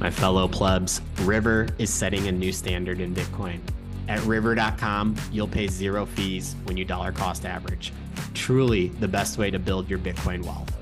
[0.00, 3.60] My fellow plebs, River is setting a new standard in Bitcoin.
[4.08, 7.92] At river.com, you'll pay zero fees when you dollar cost average.
[8.32, 10.74] Truly the best way to build your Bitcoin wealth.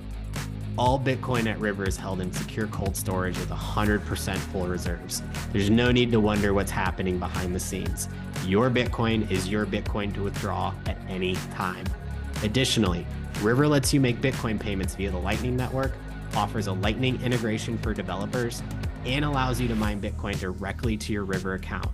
[0.78, 5.24] All Bitcoin at River is held in secure cold storage with 100% full reserves.
[5.52, 8.08] There's no need to wonder what's happening behind the scenes.
[8.46, 11.84] Your Bitcoin is your Bitcoin to withdraw at any time.
[12.44, 13.04] Additionally,
[13.42, 15.94] River lets you make Bitcoin payments via the Lightning Network,
[16.36, 18.62] offers a Lightning integration for developers,
[19.04, 21.90] and allows you to mine Bitcoin directly to your River account.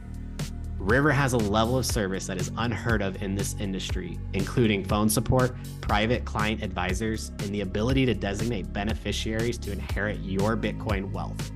[0.78, 5.08] River has a level of service that is unheard of in this industry, including phone
[5.08, 11.50] support, private client advisors, and the ability to designate beneficiaries to inherit your Bitcoin wealth.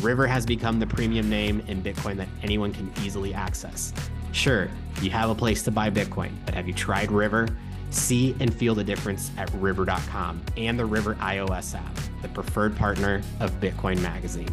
[0.00, 3.92] River has become the premium name in Bitcoin that anyone can easily access.
[4.32, 4.68] Sure,
[5.00, 7.46] you have a place to buy Bitcoin, but have you tried River?
[7.92, 13.22] See and feel the difference at river.com and the River iOS app, the preferred partner
[13.40, 14.48] of Bitcoin Magazine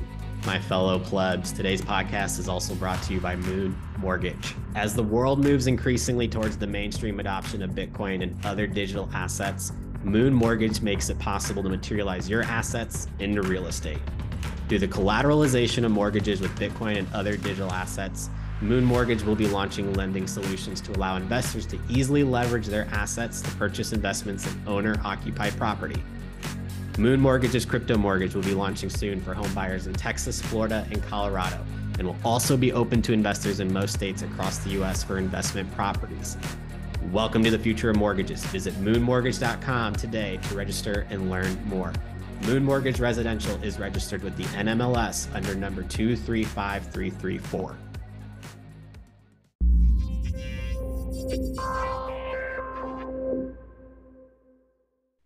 [0.45, 1.51] my fellow plebs.
[1.51, 4.55] Today's podcast is also brought to you by Moon Mortgage.
[4.75, 9.73] As the world moves increasingly towards the mainstream adoption of Bitcoin and other digital assets,
[10.03, 13.99] Moon Mortgage makes it possible to materialize your assets into real estate.
[14.69, 18.29] Through the collateralization of mortgages with Bitcoin and other digital assets,
[18.61, 23.41] Moon Mortgage will be launching lending solutions to allow investors to easily leverage their assets
[23.41, 26.01] to purchase investments in owner occupied property
[26.99, 31.01] Moon Mortgage's crypto mortgage will be launching soon for home buyers in Texas, Florida, and
[31.03, 31.65] Colorado,
[31.97, 35.01] and will also be open to investors in most states across the U.S.
[35.01, 36.35] for investment properties.
[37.13, 38.43] Welcome to the future of mortgages.
[38.47, 41.93] Visit moonmortgage.com today to register and learn more.
[42.45, 47.77] Moon Mortgage Residential is registered with the NMLS under number 235334.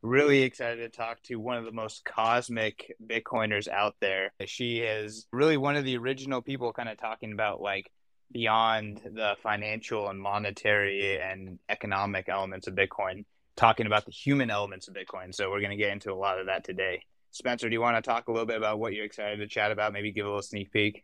[0.04, 4.34] Really excited to talk to one of the most cosmic Bitcoiners out there.
[4.46, 7.90] She is really one of the original people kind of talking about like
[8.32, 13.26] beyond the financial and monetary and economic elements of Bitcoin,
[13.56, 15.34] talking about the human elements of Bitcoin.
[15.34, 17.04] So we're going to get into a lot of that today.
[17.32, 19.72] Spencer, do you want to talk a little bit about what you're excited to chat
[19.72, 19.94] about?
[19.94, 21.04] Maybe give a little sneak peek.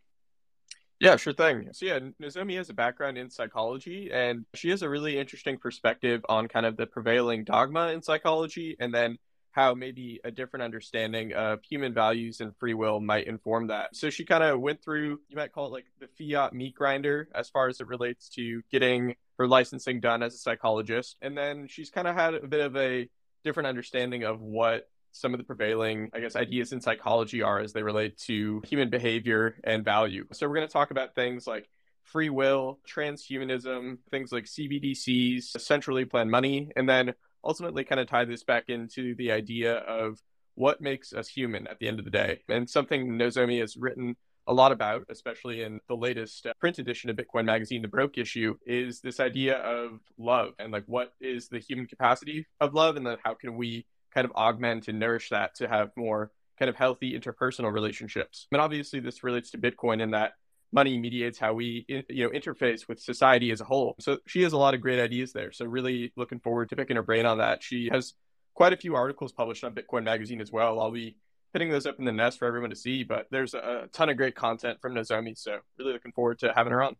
[1.00, 1.70] Yeah, sure thing.
[1.72, 6.22] So yeah, Nozomi has a background in psychology and she has a really interesting perspective
[6.28, 9.16] on kind of the prevailing dogma in psychology and then
[9.52, 13.96] how maybe a different understanding of human values and free will might inform that.
[13.96, 17.28] So she kind of went through, you might call it like the fiat meat grinder
[17.34, 21.16] as far as it relates to getting her licensing done as a psychologist.
[21.22, 23.08] And then she's kind of had a bit of a
[23.42, 27.72] different understanding of what some of the prevailing, I guess, ideas in psychology are as
[27.72, 30.26] they relate to human behavior and value.
[30.32, 31.68] So we're going to talk about things like
[32.04, 38.24] free will, transhumanism, things like CBDCs, centrally planned money, and then ultimately kind of tie
[38.24, 40.20] this back into the idea of
[40.54, 42.42] what makes us human at the end of the day.
[42.48, 44.16] And something Nozomi has written
[44.46, 48.18] a lot about, especially in the latest uh, print edition of Bitcoin Magazine, the Broke
[48.18, 52.96] issue, is this idea of love and like what is the human capacity of love,
[52.96, 56.68] and then how can we kind of augment and nourish that to have more kind
[56.68, 58.46] of healthy interpersonal relationships.
[58.52, 60.32] And obviously, this relates to Bitcoin in that
[60.72, 63.96] money mediates how we you know interface with society as a whole.
[63.98, 65.52] So she has a lot of great ideas there.
[65.52, 67.62] So really looking forward to picking her brain on that.
[67.62, 68.14] She has
[68.54, 70.80] quite a few articles published on Bitcoin Magazine as well.
[70.80, 71.16] I'll be
[71.52, 74.16] putting those up in the nest for everyone to see, but there's a ton of
[74.16, 75.36] great content from Nozomi.
[75.36, 76.96] So really looking forward to having her on.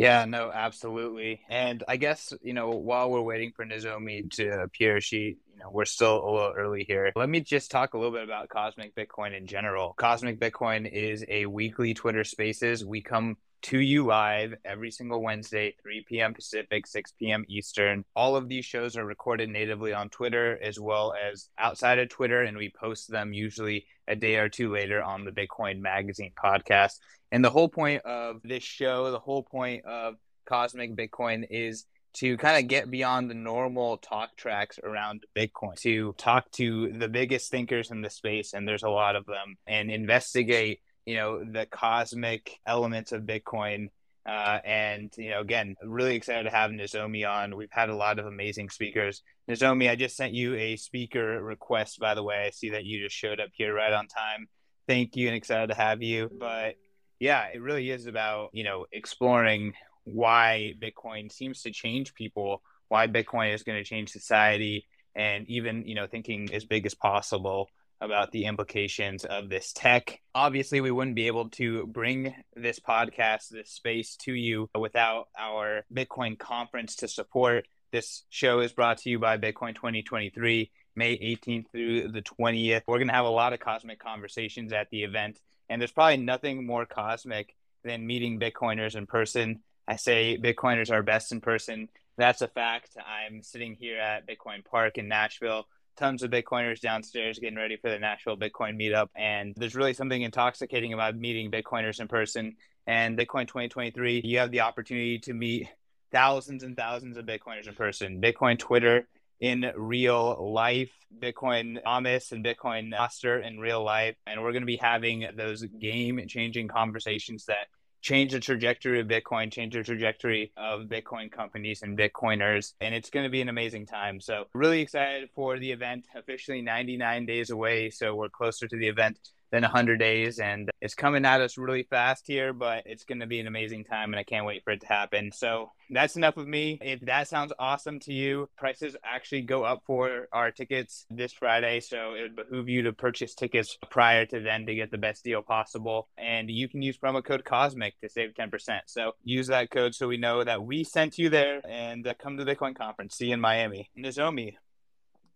[0.00, 1.42] Yeah, no, absolutely.
[1.50, 5.18] And I guess, you know, while we're waiting for Nozomi to appear, she,
[5.52, 7.12] you know, we're still a little early here.
[7.14, 9.92] Let me just talk a little bit about Cosmic Bitcoin in general.
[9.98, 12.82] Cosmic Bitcoin is a weekly Twitter Spaces.
[12.82, 16.32] We come to you live every single Wednesday, 3 p.m.
[16.32, 17.44] Pacific, 6 p.m.
[17.46, 18.06] Eastern.
[18.16, 22.40] All of these shows are recorded natively on Twitter as well as outside of Twitter,
[22.40, 26.94] and we post them usually a day or two later on the Bitcoin Magazine podcast.
[27.32, 32.36] And the whole point of this show, the whole point of Cosmic Bitcoin is to
[32.38, 37.50] kind of get beyond the normal talk tracks around Bitcoin, to talk to the biggest
[37.50, 41.66] thinkers in the space, and there's a lot of them, and investigate you know the
[41.66, 43.88] cosmic elements of Bitcoin.
[44.26, 47.56] Uh, and you know, again, really excited to have Nozomi on.
[47.56, 49.22] We've had a lot of amazing speakers.
[49.48, 51.98] Nozomi, I just sent you a speaker request.
[52.00, 54.48] By the way, I see that you just showed up here right on time.
[54.86, 56.30] Thank you, and excited to have you.
[56.38, 56.74] But
[57.20, 59.74] yeah, it really is about you know exploring
[60.04, 65.86] why Bitcoin seems to change people, why Bitcoin is going to change society, and even
[65.86, 67.68] you know thinking as big as possible
[68.00, 70.20] about the implications of this tech.
[70.34, 75.84] Obviously, we wouldn't be able to bring this podcast, this space to you without our
[75.92, 77.66] Bitcoin conference to support.
[77.92, 82.82] This show is brought to you by Bitcoin 2023, May 18th through the 20th.
[82.86, 85.38] We're going to have a lot of cosmic conversations at the event,
[85.70, 89.60] and there's probably nothing more cosmic than meeting Bitcoiners in person.
[89.88, 91.88] I say Bitcoiners are best in person.
[92.18, 92.90] That's a fact.
[92.98, 95.66] I'm sitting here at Bitcoin Park in Nashville.
[95.96, 99.08] Tons of Bitcoiners downstairs getting ready for the Nashville Bitcoin meetup.
[99.16, 102.56] And there's really something intoxicating about meeting Bitcoiners in person.
[102.86, 105.68] And Bitcoin 2023, you have the opportunity to meet
[106.10, 108.20] thousands and thousands of Bitcoiners in person.
[108.20, 109.06] Bitcoin Twitter
[109.40, 114.14] in real life, Bitcoin Amos and Bitcoin Master in real life.
[114.26, 117.68] And we're going to be having those game changing conversations that
[118.02, 122.74] change the trajectory of Bitcoin, change the trajectory of Bitcoin companies and Bitcoiners.
[122.80, 124.20] And it's going to be an amazing time.
[124.20, 126.06] So, really excited for the event.
[126.14, 127.90] Officially 99 days away.
[127.90, 129.18] So, we're closer to the event
[129.50, 130.38] than 100 days.
[130.38, 133.84] And it's coming at us really fast here, but it's going to be an amazing
[133.84, 135.32] time and I can't wait for it to happen.
[135.32, 136.78] So that's enough of me.
[136.80, 141.80] If that sounds awesome to you, prices actually go up for our tickets this Friday.
[141.80, 145.24] So it would behoove you to purchase tickets prior to then to get the best
[145.24, 146.08] deal possible.
[146.16, 148.80] And you can use promo code COSMIC to save 10%.
[148.86, 152.36] So use that code so we know that we sent you there and uh, come
[152.36, 153.16] to the Bitcoin conference.
[153.16, 153.90] See you in Miami.
[153.98, 154.54] Nozomi,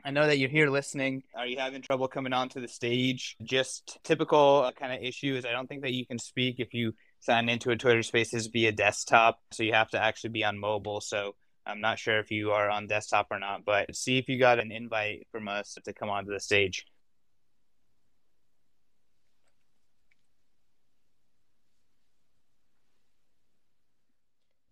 [0.07, 1.23] I know that you're here listening.
[1.35, 3.37] Are you having trouble coming onto the stage?
[3.43, 5.47] Just typical uh, kind of issues.
[5.47, 8.71] I don't think that you can speak if you sign into a Twitter Spaces via
[8.71, 9.41] desktop.
[9.53, 11.01] So you have to actually be on mobile.
[11.01, 14.39] So I'm not sure if you are on desktop or not, but see if you
[14.39, 16.85] got an invite from us to come onto the stage.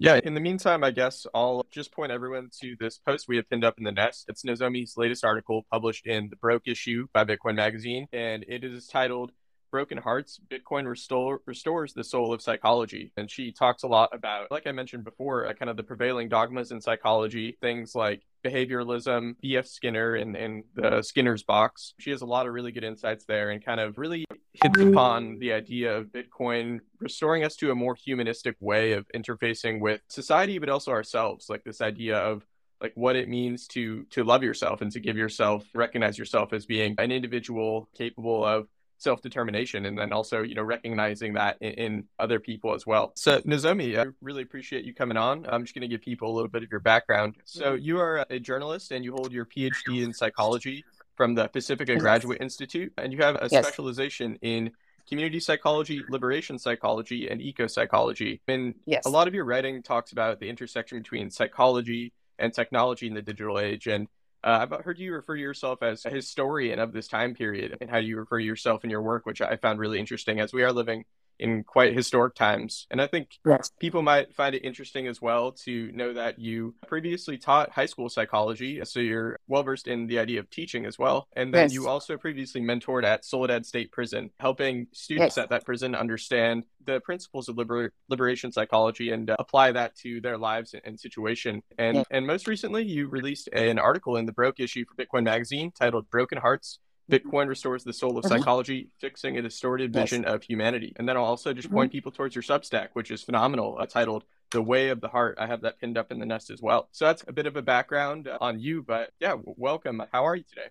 [0.02, 3.48] Yeah, in the meantime, I guess I'll just point everyone to this post we have
[3.48, 4.24] pinned up in the nest.
[4.26, 8.88] It's Nozomi's latest article published in the Broke issue by Bitcoin Magazine, and it is
[8.88, 9.30] titled
[9.70, 13.12] Broken Hearts Bitcoin restore, Restores the Soul of Psychology.
[13.16, 16.28] And she talks a lot about, like I mentioned before, uh, kind of the prevailing
[16.28, 19.66] dogmas in psychology, things like behavioralism, B.F.
[19.66, 21.94] Skinner, and, and the Skinner's box.
[22.00, 25.38] She has a lot of really good insights there and kind of really hits upon
[25.38, 30.58] the idea of Bitcoin restoring us to a more humanistic way of interfacing with society,
[30.58, 31.48] but also ourselves.
[31.48, 32.46] Like this idea of
[32.80, 36.66] like what it means to to love yourself and to give yourself recognize yourself as
[36.66, 38.66] being an individual capable of
[38.98, 43.12] self determination, and then also you know recognizing that in, in, other people as well.
[43.16, 45.46] So Nozomi, I really appreciate you coming on.
[45.48, 47.36] I'm just going to give people a little bit of your background.
[47.44, 47.84] So mm-hmm.
[47.84, 50.84] you are a journalist and you hold your PhD in psychology
[51.22, 53.64] from the Pacifica Graduate Institute, and you have a yes.
[53.64, 54.72] specialization in
[55.08, 58.40] community psychology, liberation psychology, and eco psychology.
[58.48, 59.06] And yes.
[59.06, 63.22] a lot of your writing talks about the intersection between psychology and technology in the
[63.22, 63.86] digital age.
[63.86, 64.08] And
[64.42, 67.88] uh, I've heard you refer to yourself as a historian of this time period and
[67.88, 70.64] how you refer to yourself in your work, which I found really interesting as we
[70.64, 71.04] are living
[71.38, 72.86] in quite historic times.
[72.90, 73.70] And I think yes.
[73.80, 78.08] people might find it interesting as well to know that you previously taught high school
[78.08, 78.80] psychology.
[78.84, 81.26] So you're well versed in the idea of teaching as well.
[81.34, 81.74] And then yes.
[81.74, 85.42] you also previously mentored at Soledad State Prison, helping students yes.
[85.42, 90.20] at that prison understand the principles of liber- liberation psychology and uh, apply that to
[90.20, 91.62] their lives and, and situation.
[91.78, 95.72] And, and most recently, you released an article in the Broke issue for Bitcoin Magazine
[95.72, 96.78] titled Broken Hearts
[97.10, 98.36] Bitcoin restores the soul of uh-huh.
[98.36, 100.32] psychology, fixing a distorted vision yes.
[100.32, 100.92] of humanity.
[100.96, 101.96] And then I'll also just point mm-hmm.
[101.96, 105.38] people towards your Substack, which is phenomenal, uh, titled The Way of the Heart.
[105.40, 106.88] I have that pinned up in the nest as well.
[106.92, 110.02] So that's a bit of a background on you, but yeah, welcome.
[110.12, 110.68] How are you today?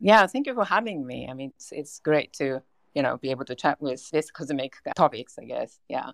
[0.00, 1.28] Yeah, thank you for having me.
[1.28, 2.62] I mean, it's, it's great to,
[2.94, 5.78] you know, be able to chat with this cosmic topics, I guess.
[5.88, 6.12] Yeah.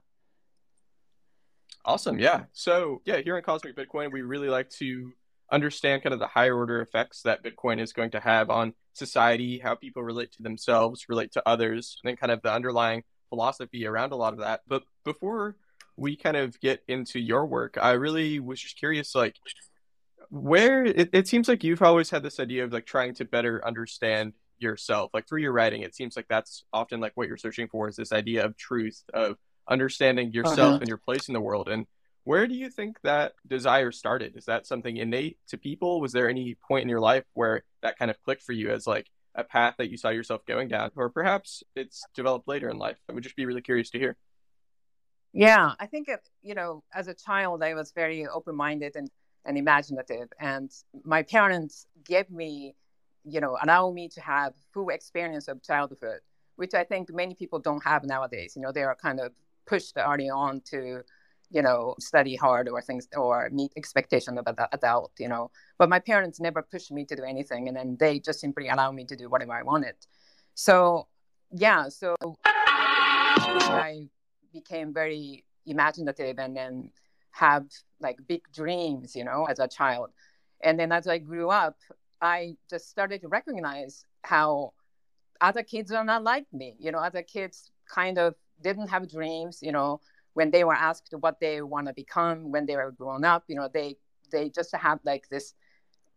[1.84, 2.18] Awesome.
[2.18, 2.44] Yeah.
[2.52, 5.12] So, yeah, here in Cosmic Bitcoin, we really like to
[5.50, 9.58] understand kind of the higher order effects that Bitcoin is going to have on society,
[9.58, 13.86] how people relate to themselves, relate to others, and then kind of the underlying philosophy
[13.86, 14.62] around a lot of that.
[14.66, 15.56] But before
[15.96, 19.36] we kind of get into your work, I really was just curious, like,
[20.30, 23.64] where it, it seems like you've always had this idea of like trying to better
[23.64, 27.68] understand yourself like through your writing it seems like that's often like what you're searching
[27.68, 29.36] for is this idea of truth of
[29.68, 30.78] understanding yourself uh-huh.
[30.80, 31.86] and your place in the world and
[32.24, 34.36] where do you think that desire started?
[34.36, 36.00] Is that something innate to people?
[36.00, 38.86] Was there any point in your life where that kind of clicked for you as
[38.86, 40.90] like a path that you saw yourself going down?
[40.96, 42.96] Or perhaps it's developed later in life?
[43.08, 44.16] I would just be really curious to hear.
[45.34, 46.08] Yeah, I think,
[46.42, 49.10] you know, as a child, I was very open minded and,
[49.44, 50.28] and imaginative.
[50.40, 50.70] And
[51.04, 52.74] my parents gave me,
[53.24, 56.20] you know, allow me to have full experience of childhood,
[56.56, 58.54] which I think many people don't have nowadays.
[58.56, 59.32] You know, they are kind of
[59.66, 61.02] pushed early on to
[61.50, 65.50] you know, study hard or things or meet expectation of an adult, you know.
[65.78, 68.92] But my parents never pushed me to do anything, and then they just simply allowed
[68.92, 69.94] me to do whatever I wanted.
[70.54, 71.08] So,
[71.52, 74.08] yeah, so I
[74.52, 76.90] became very imaginative and then
[77.32, 77.66] have
[78.00, 80.10] like big dreams, you know, as a child.
[80.62, 81.76] And then as I grew up,
[82.20, 84.72] I just started to recognize how
[85.40, 86.76] other kids are not like me.
[86.78, 90.00] You know, other kids kind of didn't have dreams, you know,
[90.34, 93.56] when they were asked what they want to become when they were grown up, you
[93.56, 93.96] know, they
[94.30, 95.54] they just have like this,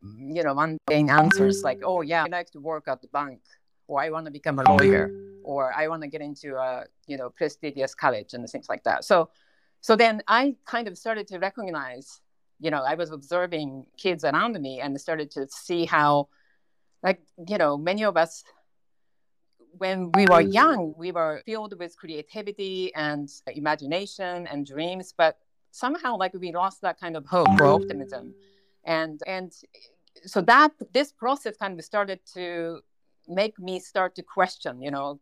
[0.01, 3.39] you know, mundane answers like, oh yeah, I like to work at the bank,
[3.87, 5.11] or I want to become a oh, lawyer,
[5.43, 9.05] or I want to get into a you know prestigious college and things like that.
[9.05, 9.29] So,
[9.81, 12.21] so then I kind of started to recognize,
[12.59, 16.29] you know, I was observing kids around me and started to see how,
[17.03, 18.43] like you know, many of us
[19.77, 25.37] when we were young, we were filled with creativity and imagination and dreams, but
[25.71, 28.33] somehow like we lost that kind of hope or optimism.
[28.85, 29.51] And and
[30.25, 32.81] so that this process kind of started to
[33.27, 35.19] make me start to question, you know,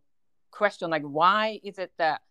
[0.51, 2.21] question like why is it that,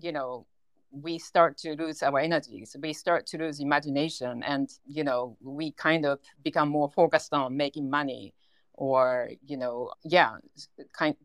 [0.00, 0.46] you know,
[0.90, 5.72] we start to lose our energies we start to lose imagination and you know we
[5.72, 8.32] kind of become more focused on making money
[8.74, 10.36] or you know yeah
[10.92, 11.16] kind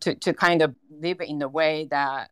[0.00, 2.30] to, to kind of live in a way that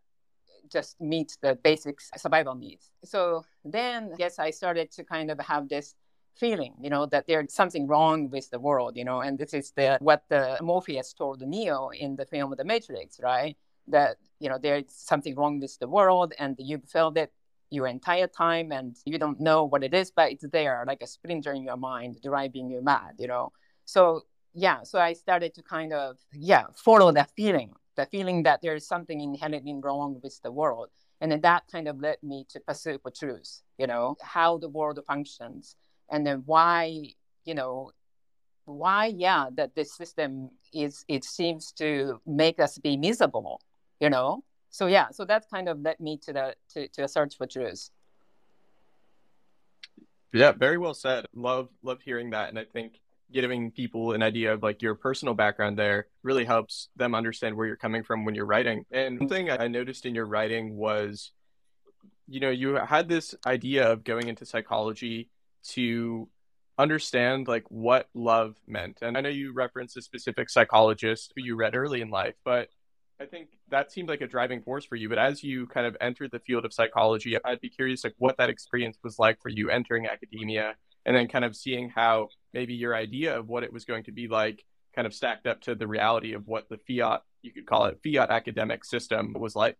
[0.71, 2.91] just meets the basic survival needs.
[3.05, 5.95] So then yes i started to kind of have this
[6.37, 9.73] feeling you know that there's something wrong with the world you know and this is
[9.77, 13.57] the what the morpheus told neo in the film the matrix right?
[13.89, 17.33] That you know there's something wrong with the world and you've felt it
[17.71, 21.07] your entire time and you don't know what it is but it's there like a
[21.07, 23.53] splinter in your mind driving you mad you know?
[23.85, 24.23] So
[24.55, 28.75] yeah, so I started to kind of yeah follow that feeling, the feeling that there
[28.75, 30.89] is something inherently wrong with the world,
[31.21, 33.63] and then that kind of led me to pursue for truth.
[33.79, 35.77] You know how the world functions,
[36.11, 37.13] and then why
[37.45, 37.93] you know
[38.65, 43.61] why yeah that this system is it seems to make us be miserable.
[44.01, 47.09] You know, so yeah, so that kind of led me to the to, to a
[47.09, 47.91] search for truth.
[50.33, 51.27] Yeah, very well said.
[51.35, 52.95] Love love hearing that, and I think
[53.33, 57.67] giving people an idea of like your personal background there really helps them understand where
[57.67, 58.85] you're coming from when you're writing.
[58.91, 61.33] And one thing I noticed in your writing was,
[62.29, 65.31] you know, you had this idea of going into psychology
[65.71, 66.29] to
[66.79, 68.99] understand like what love meant.
[69.03, 72.69] And I know you referenced a specific psychologist who you read early in life, but
[73.21, 75.09] I think that seemed like a driving force for you.
[75.09, 78.37] But as you kind of entered the field of psychology, I'd be curious like what
[78.39, 80.75] that experience was like for you entering academia
[81.07, 84.13] and then kind of seeing how maybe your idea of what it was going to
[84.13, 87.67] be like kind of stacked up to the reality of what the fiat you could
[87.67, 89.79] call it fiat academic system was like?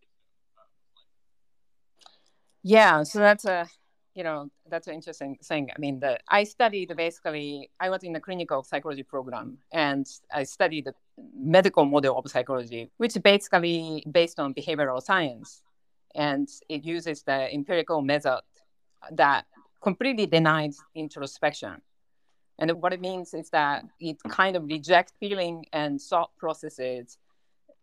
[2.63, 3.67] Yeah so that's a
[4.15, 5.69] you know that's an interesting thing.
[5.75, 10.43] I mean the i studied basically i was in the clinical psychology program and i
[10.43, 10.93] studied the
[11.35, 15.61] medical model of psychology which is basically based on behavioral science.
[16.15, 18.41] And it uses the empirical method
[19.11, 19.45] that
[19.81, 21.81] completely denies introspection.
[22.59, 27.17] And what it means is that it kind of rejects feeling and thought processes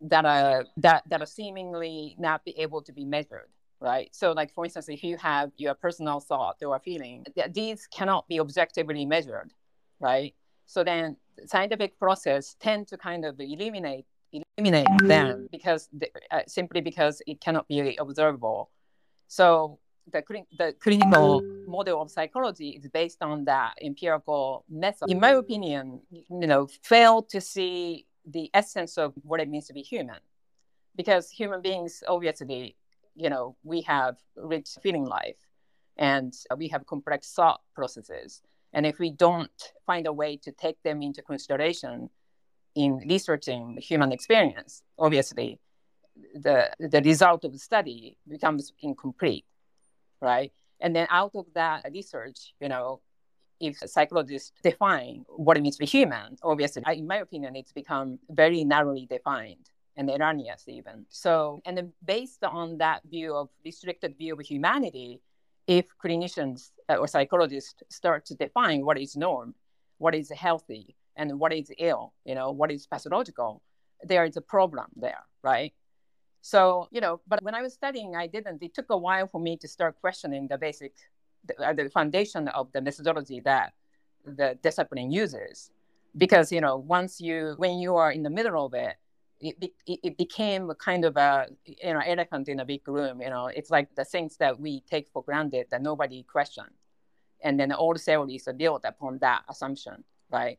[0.01, 3.49] that are that that are seemingly not be able to be measured,
[3.81, 4.09] right?
[4.13, 8.41] So, like for instance, if you have your personal thought or feeling, these cannot be
[8.41, 9.53] objectively measured,
[9.99, 10.35] right?
[10.67, 16.81] So then, scientific process tend to kind of eliminate eliminate them because they, uh, simply
[16.81, 18.71] because it cannot be observable.
[19.27, 19.79] So
[20.11, 20.23] the,
[20.59, 21.67] the clinical mm.
[21.67, 25.11] model of psychology is based on that empirical method.
[25.11, 29.73] In my opinion, you know, fail to see the essence of what it means to
[29.73, 30.19] be human,
[30.97, 32.77] because human beings obviously,
[33.15, 35.37] you know, we have rich feeling life,
[35.97, 38.43] and we have complex thought processes,
[38.73, 42.11] and if we don't find a way to take them into consideration
[42.75, 45.59] in researching human experience, obviously,
[46.35, 49.45] the the result of the study becomes incomplete
[50.21, 50.53] right?
[50.81, 53.01] And then out of that research, you know,
[53.61, 58.19] if psychologists define what it means to be human, obviously, in my opinion, it's become
[58.31, 61.05] very narrowly defined and erroneous even.
[61.11, 65.21] So, and then based on that view of restricted view of humanity,
[65.67, 69.55] if clinicians uh, or psychologists start to define what is norm,
[69.99, 73.63] what is healthy, and what is ill, you know, what is pathological,
[74.03, 75.75] there is a problem there, right?
[76.43, 78.63] So, you know, but when I was studying, I didn't.
[78.63, 80.95] It took a while for me to start questioning the basic,
[81.45, 83.75] the, uh, the foundation of the methodology that
[84.25, 85.71] the discipline uses.
[86.17, 88.97] Because, you know, once you, when you are in the middle of it,
[89.41, 93.21] it, it, it became a kind of a, you know, elephant in a big room.
[93.21, 96.75] You know, it's like the things that we take for granted that nobody questioned.
[97.43, 100.59] And then all the theories are built upon that assumption, right?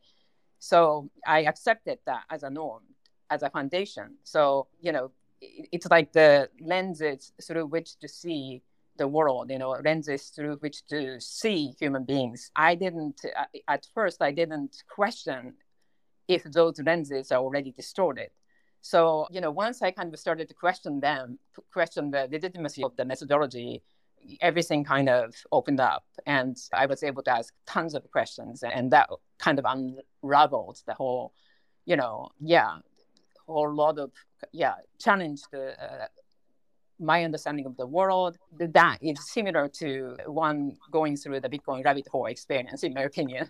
[0.58, 2.82] So I accepted that as a norm,
[3.30, 4.16] as a foundation.
[4.24, 5.12] So, you know,
[5.42, 8.62] it's like the lenses through which to see
[8.96, 12.50] the world, you know, lenses through which to see human beings.
[12.54, 15.54] I didn't, uh, at first, I didn't question
[16.28, 18.30] if those lenses are already distorted.
[18.82, 21.38] So, you know, once I kind of started to question them,
[21.72, 23.82] question the legitimacy of the methodology,
[24.40, 28.90] everything kind of opened up and I was able to ask tons of questions and
[28.92, 29.08] that
[29.38, 31.32] kind of unraveled the whole,
[31.86, 32.78] you know, yeah,
[33.46, 34.12] whole lot of,
[34.50, 36.06] yeah, challenged the, uh,
[36.98, 38.36] my understanding of the world.
[38.58, 43.48] That is similar to one going through the Bitcoin rabbit hole experience, in my opinion.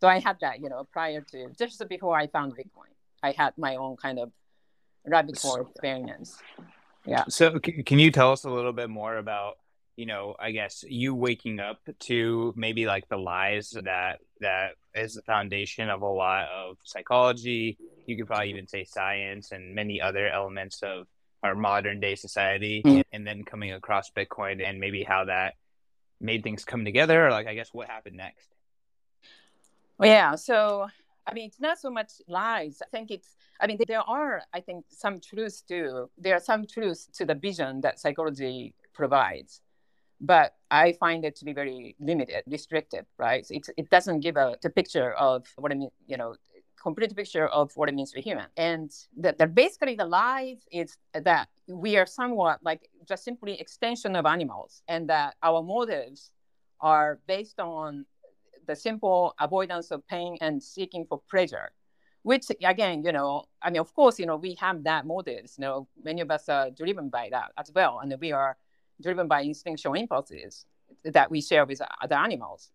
[0.00, 2.92] So I had that, you know, prior to just before I found Bitcoin,
[3.22, 4.30] I had my own kind of
[5.04, 6.38] rabbit hole experience.
[7.04, 7.24] Yeah.
[7.28, 9.58] So can you tell us a little bit more about,
[9.98, 15.14] you know, I guess you waking up to maybe like the lies that that is
[15.14, 17.76] the foundation of a lot of psychology.
[18.06, 21.08] You could probably even say science and many other elements of
[21.42, 23.00] our modern day society, mm-hmm.
[23.12, 25.54] and then coming across Bitcoin and maybe how that
[26.20, 27.26] made things come together.
[27.26, 28.48] Or like, I guess what happened next.
[29.98, 30.36] Well, yeah.
[30.36, 30.86] So
[31.28, 32.80] I mean, it's not so much lies.
[32.82, 36.08] I think it's, I mean, there are, I think, some truths too.
[36.16, 39.60] There are some truths to the vision that psychology provides,
[40.20, 43.46] but I find it to be very limited, restrictive, right?
[43.46, 46.34] So it doesn't give a the picture of what I mean, you know,
[46.80, 48.46] complete picture of what it means to be human.
[48.56, 54.16] And that, that basically the lies is that we are somewhat like just simply extension
[54.16, 56.30] of animals and that our motives
[56.80, 58.06] are based on
[58.66, 61.70] the simple avoidance of pain and seeking for pleasure
[62.22, 65.62] which again you know i mean of course you know we have that motives you
[65.62, 68.56] know many of us are driven by that as well and we are
[69.00, 70.64] driven by instinctual impulses
[71.04, 72.70] that we share with other animals.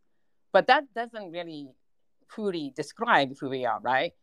[0.51, 1.69] But that doesn't really
[2.27, 4.13] fully describe who we are right?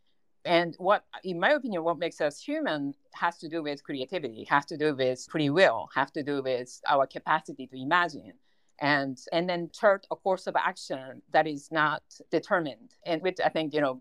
[0.45, 4.65] And what in my opinion what makes us human has to do with creativity has
[4.67, 8.33] to do with free will has to do with our capacity to imagine.
[8.81, 13.51] And and then chart a course of action that is not determined and which i
[13.51, 14.01] think you know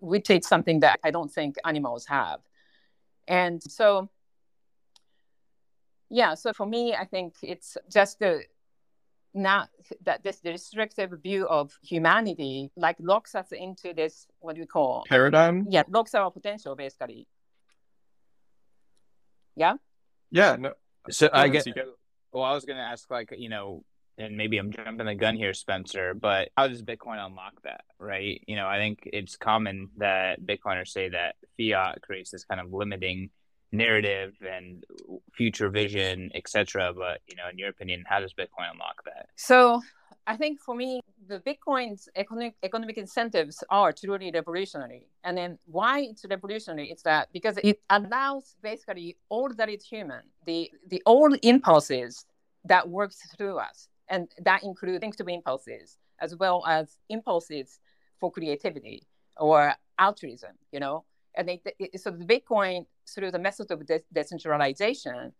[0.00, 2.40] which is something that i don't think animals have.
[3.28, 4.10] And so
[6.10, 8.42] yeah so for me i think it's just the
[9.34, 9.68] not
[10.02, 15.04] that this restrictive view of humanity like locks us into this what do we call?
[15.06, 15.66] Paradigm?
[15.68, 17.28] Yeah locks our potential basically.
[19.54, 19.74] Yeah?
[20.30, 20.72] Yeah no.
[21.10, 21.66] So i get
[22.36, 23.82] well, I was going to ask, like, you know,
[24.18, 28.42] and maybe I'm jumping the gun here, Spencer, but how does Bitcoin unlock that, right?
[28.46, 32.74] You know, I think it's common that Bitcoiners say that fiat creates this kind of
[32.74, 33.30] limiting
[33.76, 34.84] narrative and
[35.32, 36.92] future vision, etc.
[36.94, 39.28] But you know, in your opinion, how does Bitcoin unlock that?
[39.36, 39.82] So,
[40.26, 45.06] I think for me, the Bitcoin's economic economic incentives are truly revolutionary.
[45.24, 50.22] And then why it's revolutionary is that because it allows basically all that is human,
[50.44, 52.24] the the old impulses
[52.64, 57.78] that works through us, and that includes things to be impulses as well as impulses
[58.18, 60.52] for creativity or altruism.
[60.72, 61.04] You know,
[61.36, 61.60] and they,
[61.96, 65.32] so the Bitcoin through the method of de- decentralization,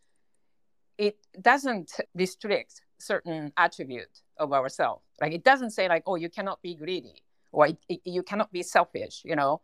[0.98, 5.02] it doesn't restrict certain attribute of ourselves.
[5.20, 8.52] Like it doesn't say like, oh, you cannot be greedy or it, it, you cannot
[8.52, 9.60] be selfish, you know,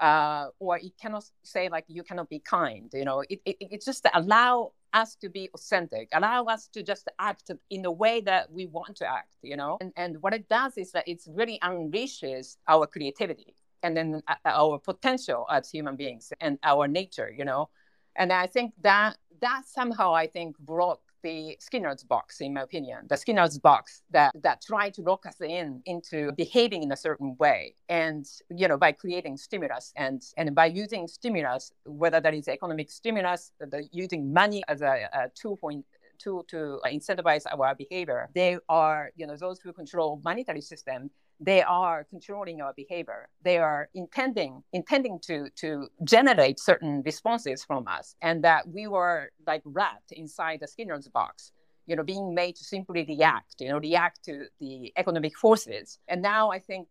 [0.00, 3.22] uh, or it cannot say like you cannot be kind, you know.
[3.28, 7.82] It, it, it just allow us to be authentic, allow us to just act in
[7.82, 9.78] the way that we want to act, you know.
[9.80, 14.78] And, and what it does is that it really unleashes our creativity and then our
[14.78, 17.68] potential as human beings and our nature, you know.
[18.16, 23.06] And I think that that somehow I think brought the Skinner's box, in my opinion,
[23.08, 27.36] the Skinner's box that that try to lock us in into behaving in a certain
[27.38, 32.48] way, and you know by creating stimulus and and by using stimulus, whether that is
[32.48, 35.84] economic stimulus, the, using money as a, a tool point
[36.18, 38.28] to to incentivize our behavior.
[38.34, 43.28] They are you know those who control monetary system they are controlling our behavior.
[43.42, 49.30] They are intending intending to to generate certain responses from us, and that we were
[49.46, 51.52] like wrapped inside the Skinner's box.
[51.86, 53.54] You know, being made to simply react.
[53.60, 55.98] You know, react to the economic forces.
[56.06, 56.88] And now I think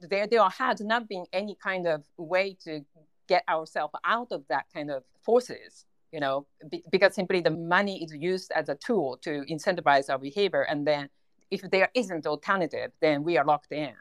[0.00, 2.84] there there had not been any kind of way to
[3.28, 6.46] get ourselves out of that kind of forces you know,
[6.90, 11.08] because simply the money is used as a tool to incentivize our behavior, and then
[11.50, 13.92] if there isn't alternative, then we are locked in.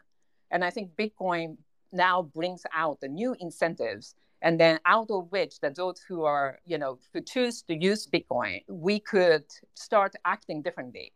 [0.51, 1.57] And I think Bitcoin
[1.91, 6.60] now brings out the new incentives and then out of which that those who are
[6.65, 11.13] you know who choose to use bitcoin we could start acting differently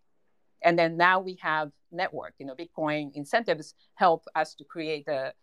[0.63, 5.33] and then now we have network you know bitcoin incentives help us to create a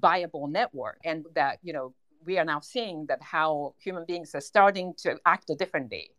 [0.00, 4.40] viable network and that you know we are now seeing that how human beings are
[4.40, 6.10] starting to act differently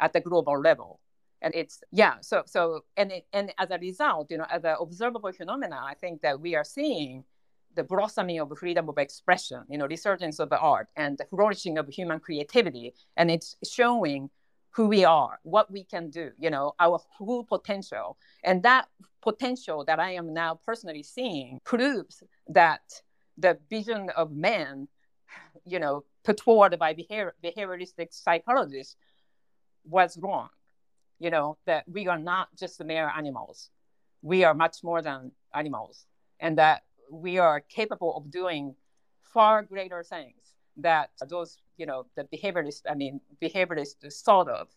[0.00, 1.00] at the global level.
[1.42, 4.76] And it's yeah, so so and it, and as a result, you know, as an
[4.80, 7.24] observable phenomena, I think that we are seeing
[7.74, 11.88] the blossoming of freedom of expression, you know, resurgence of art and the flourishing of
[11.88, 14.30] human creativity, and it's showing
[14.70, 18.16] who we are, what we can do, you know, our full potential.
[18.42, 18.88] And that
[19.20, 22.80] potential that I am now personally seeing proves that
[23.36, 24.88] the vision of man,
[25.64, 28.96] you know, put forward by behavior, behavioristic psychologists
[29.84, 30.48] was wrong.
[31.22, 33.70] You know, that we are not just mere animals.
[34.22, 36.06] We are much more than animals.
[36.40, 38.74] And that we are capable of doing
[39.32, 40.42] far greater things
[40.78, 44.68] that those you know the behaviorists, I mean behaviorists thought of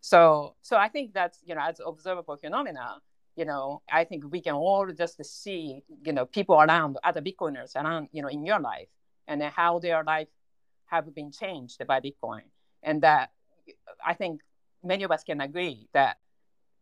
[0.00, 2.96] so so i think that's you know as observable phenomena
[3.36, 7.74] you know i think we can all just see you know people around other bitcoiners
[7.76, 8.88] around you know in your life
[9.28, 10.28] and how their life
[10.86, 12.42] have been changed by bitcoin
[12.82, 13.30] and that
[14.04, 14.40] i think
[14.84, 16.18] many of us can agree that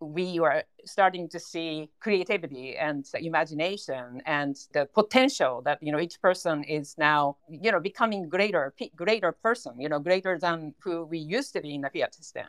[0.00, 6.20] we are starting to see creativity and imagination and the potential that you know each
[6.22, 11.18] person is now you know becoming greater greater person you know greater than who we
[11.18, 12.46] used to be in the fiat system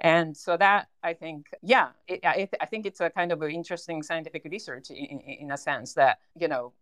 [0.00, 3.52] and so that i think yeah it, I, I, think it's a kind of an
[3.52, 6.72] interesting scientific research in, in a sense that you know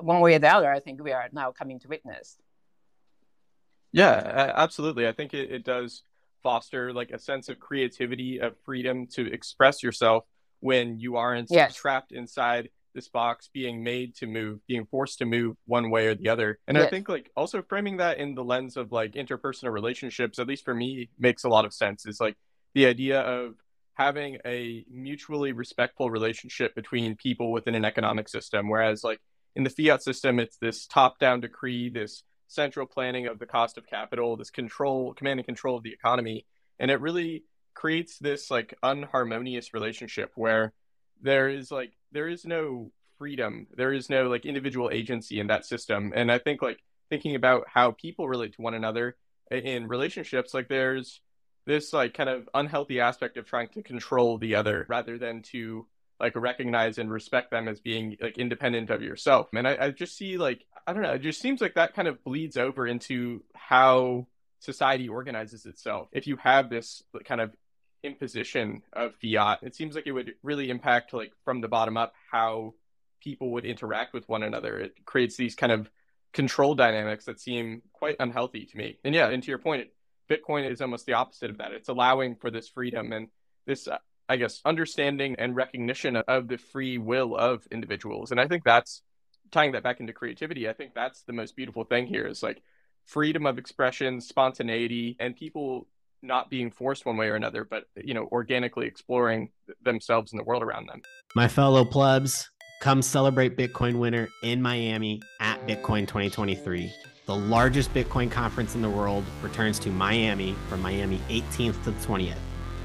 [0.00, 2.38] one way or the other i think we are now coming to witness.
[3.92, 5.08] Yeah absolutely.
[5.08, 6.02] I think it, it does
[6.46, 10.22] foster like a sense of creativity of freedom to express yourself
[10.60, 11.74] when you aren't yes.
[11.74, 16.14] trapped inside this box being made to move being forced to move one way or
[16.14, 16.86] the other and yes.
[16.86, 20.64] i think like also framing that in the lens of like interpersonal relationships at least
[20.64, 22.36] for me makes a lot of sense is like
[22.74, 23.54] the idea of
[23.94, 29.20] having a mutually respectful relationship between people within an economic system whereas like
[29.56, 33.78] in the fiat system it's this top down decree this central planning of the cost
[33.78, 36.46] of capital, this control, command and control of the economy.
[36.78, 40.72] And it really creates this like unharmonious relationship where
[41.22, 43.66] there is like, there is no freedom.
[43.76, 46.12] There is no like individual agency in that system.
[46.14, 49.16] And I think like thinking about how people relate to one another
[49.50, 51.20] in relationships, like there's
[51.66, 55.86] this like kind of unhealthy aspect of trying to control the other rather than to
[56.20, 59.48] like recognize and respect them as being like independent of yourself.
[59.54, 62.08] And I, I just see like I don't know, it just seems like that kind
[62.08, 64.26] of bleeds over into how
[64.60, 66.08] society organizes itself.
[66.12, 67.54] If you have this kind of
[68.02, 72.14] imposition of fiat, it seems like it would really impact like from the bottom up
[72.30, 72.74] how
[73.20, 74.78] people would interact with one another.
[74.78, 75.90] It creates these kind of
[76.32, 78.98] control dynamics that seem quite unhealthy to me.
[79.04, 79.88] And yeah, and to your point,
[80.30, 81.72] Bitcoin is almost the opposite of that.
[81.72, 83.28] It's allowing for this freedom and
[83.66, 83.88] this
[84.28, 88.32] I guess, understanding and recognition of the free will of individuals.
[88.32, 89.02] And I think that's
[89.52, 90.68] tying that back into creativity.
[90.68, 92.62] I think that's the most beautiful thing here is like
[93.04, 95.86] freedom of expression, spontaneity, and people
[96.22, 99.50] not being forced one way or another, but, you know, organically exploring
[99.82, 101.02] themselves and the world around them.
[101.34, 106.92] My fellow plebs, come celebrate Bitcoin Winter in Miami at Bitcoin 2023.
[107.26, 112.06] The largest Bitcoin conference in the world returns to Miami from Miami 18th to the
[112.06, 112.36] 20th.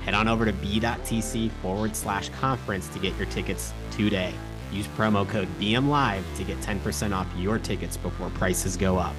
[0.04, 4.34] Head on over to b.tc forward slash conference to get your tickets today.
[4.72, 9.16] Use promo code BMLive to get 10% off your tickets before prices go up.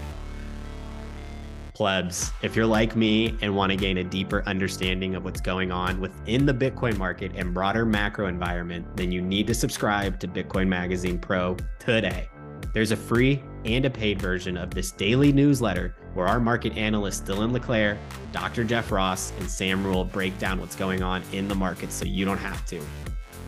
[1.74, 5.72] Plebs, if you're like me and want to gain a deeper understanding of what's going
[5.72, 10.28] on within the Bitcoin market and broader macro environment, then you need to subscribe to
[10.28, 12.28] Bitcoin Magazine Pro today.
[12.74, 17.20] There's a free and a paid version of this daily newsletter where our market analysts
[17.20, 17.98] Dylan LeClaire,
[18.32, 18.64] Dr.
[18.64, 22.24] Jeff Ross, and Sam Rule break down what's going on in the market so you
[22.24, 22.80] don't have to.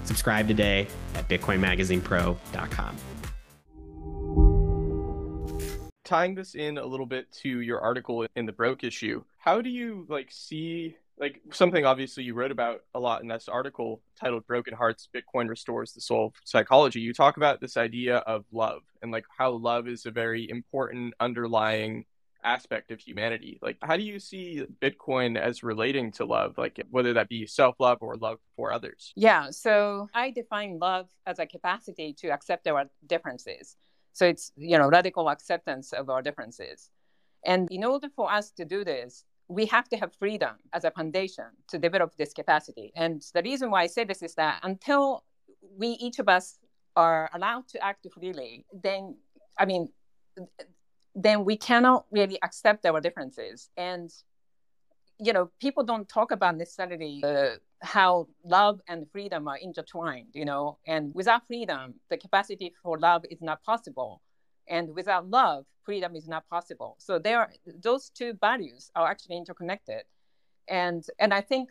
[0.05, 2.97] Subscribe today at bitcoinmagazinepro.com.
[6.05, 9.71] Tying this in a little bit to your article in the Broke issue, how do
[9.71, 14.47] you like see like something obviously you wrote about a lot in this article titled
[14.47, 19.13] broken hearts bitcoin restores the soul psychology you talk about this idea of love and
[19.13, 22.05] like how love is a very important underlying
[22.45, 23.59] aspect of humanity.
[23.63, 26.59] Like how do you see bitcoin as relating to love?
[26.59, 29.13] Like whether that be self-love or love for others?
[29.17, 33.77] Yeah so i define love as a capacity to accept our differences.
[34.13, 36.91] So it's you know radical acceptance of our differences.
[37.47, 40.91] And in order for us to do this we have to have freedom as a
[40.91, 42.93] foundation to develop this capacity.
[42.97, 45.25] And the reason why I say this is that until
[45.77, 46.59] we each of us
[46.97, 49.17] are allowed to act freely, then
[49.59, 49.89] I mean,
[51.15, 53.71] then we cannot really accept our differences.
[53.77, 54.13] And
[55.19, 60.29] you know, people don't talk about necessarily uh, how love and freedom are intertwined.
[60.35, 64.23] You know, and without freedom, the capacity for love is not possible.
[64.69, 66.97] And without love, freedom is not possible.
[66.99, 67.51] So there, are,
[67.83, 70.05] those two values are actually interconnected.
[70.69, 71.71] and and I think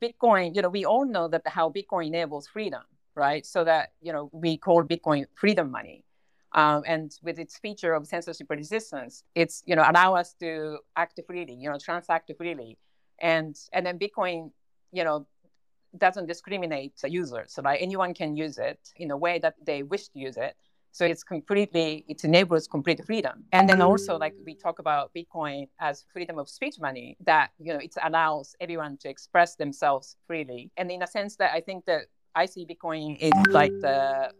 [0.00, 2.82] Bitcoin, you know, we all know that how Bitcoin enables freedom,
[3.14, 3.44] right?
[3.46, 6.04] So that you know we call Bitcoin freedom money.
[6.54, 11.18] Um, and with its feature of censorship resistance, it's you know allow us to act
[11.26, 12.78] freely, you know, transact freely,
[13.20, 14.50] and and then Bitcoin,
[14.92, 15.26] you know,
[15.96, 19.82] doesn't discriminate the users, so like anyone can use it in a way that they
[19.82, 20.54] wish to use it.
[20.94, 23.44] So it's completely, it enables complete freedom.
[23.52, 27.72] And then also, like we talk about Bitcoin as freedom of speech money, that you
[27.72, 30.70] know it allows everyone to express themselves freely.
[30.76, 32.02] And in a sense that I think that
[32.34, 34.32] I see Bitcoin is like the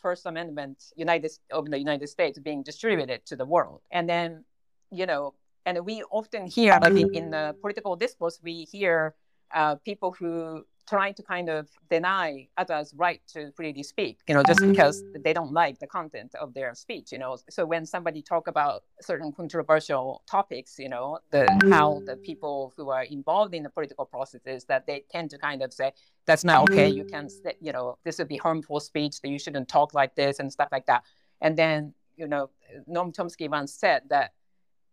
[0.00, 3.80] First Amendment United of the United States being distributed to the world.
[3.90, 4.44] And then,
[4.90, 5.34] you know,
[5.66, 9.14] and we often hear, like in, in the political discourse, we hear
[9.54, 14.42] uh, people who trying to kind of deny others' right to freely speak, you know,
[14.42, 14.70] just mm-hmm.
[14.70, 17.36] because they don't like the content of their speech, you know.
[17.50, 21.72] So when somebody talk about certain controversial topics, you know, the mm-hmm.
[21.72, 25.62] how the people who are involved in the political processes that they tend to kind
[25.62, 25.92] of say
[26.26, 26.88] that's not okay.
[26.88, 26.98] Mm-hmm.
[26.98, 27.28] You can,
[27.60, 29.20] you know, this would be harmful speech.
[29.20, 31.02] That you shouldn't talk like this and stuff like that.
[31.40, 32.50] And then, you know,
[32.88, 34.32] Noam Chomsky once said that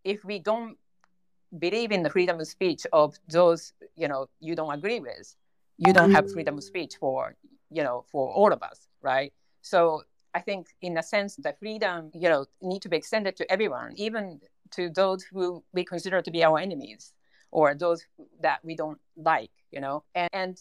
[0.04, 0.78] if we don't
[1.58, 5.36] believe in the freedom of speech of those, you know, you don't agree with,
[5.78, 6.34] you don't have mm-hmm.
[6.34, 7.36] freedom of speech for
[7.70, 9.34] you know for all of us right?
[9.62, 13.50] So i think in a sense the freedom you know need to be extended to
[13.52, 14.40] everyone even
[14.72, 17.14] to those who we consider to be our enemies
[17.52, 18.06] or those
[18.42, 20.04] that we don't like you know?
[20.14, 20.58] And, and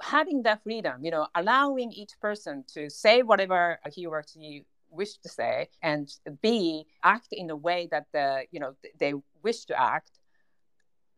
[0.00, 5.16] having that freedom you know allowing each person to say whatever he or she wish
[5.18, 6.08] to say and
[6.42, 10.12] be act in the way that the you know they wish to act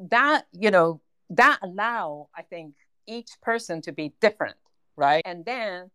[0.01, 2.75] that you know that allow i think
[3.07, 4.57] each person to be different,
[4.97, 5.23] right?
[5.25, 5.90] And then,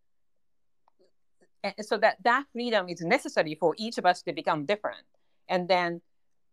[1.63, 5.03] and so that that freedom is necessary for each of us to become different.
[5.47, 6.01] And then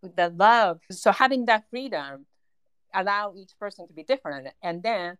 [0.02, 2.26] the love, so having that freedom
[2.94, 4.48] allow each person to be different.
[4.62, 5.18] And then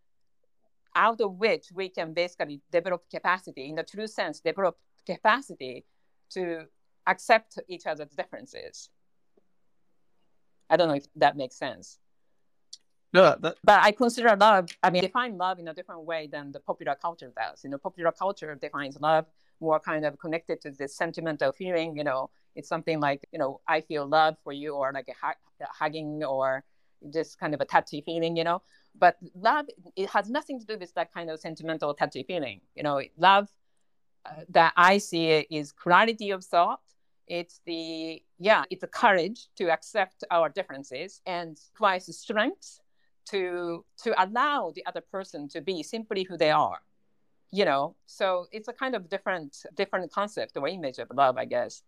[0.95, 5.85] out of which we can basically develop capacity, in the true sense, develop capacity
[6.31, 6.65] to
[7.07, 8.91] accept each other's differences.
[10.71, 11.99] I don't know if that makes sense.
[13.13, 13.57] No, that...
[13.65, 14.69] but I consider love.
[14.83, 17.65] I mean, define love in a different way than the popular culture does.
[17.65, 19.27] You know, popular culture defines love
[19.61, 21.97] more kind of connected to this sentimental feeling.
[21.97, 25.27] You know, it's something like you know, I feel love for you, or like a,
[25.27, 26.65] a hugging, or
[27.13, 28.37] just kind of a touchy feeling.
[28.37, 28.63] You know,
[28.99, 29.67] but love
[29.97, 32.61] it has nothing to do with that kind of sentimental touchy feeling.
[32.75, 33.49] You know, love
[34.27, 36.81] uh, that I see is clarity of thought.
[37.27, 42.81] It's the yeah, it's the courage to accept our differences and twice strength
[43.31, 46.81] to to allow the other person to be simply who they are
[47.51, 47.97] you know?
[48.07, 51.83] So it's a kind of different different concept or image of love i guess.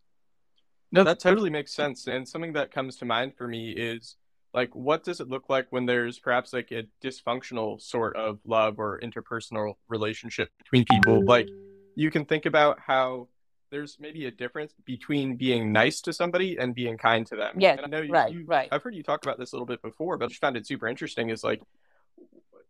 [0.93, 2.07] No that totally makes sense.
[2.07, 4.17] And something that comes to mind for me is
[4.53, 8.79] like what does it look like when there's perhaps like a dysfunctional sort of love
[8.79, 11.25] or interpersonal relationship between people?
[11.25, 11.49] Like
[11.95, 13.29] you can think about how
[13.71, 17.55] there's maybe a difference between being nice to somebody and being kind to them.
[17.59, 18.69] Yeah, and I know you, right, you, right.
[18.71, 20.67] I've heard you talk about this a little bit before, but I just found it
[20.67, 21.31] super interesting.
[21.31, 21.63] Is like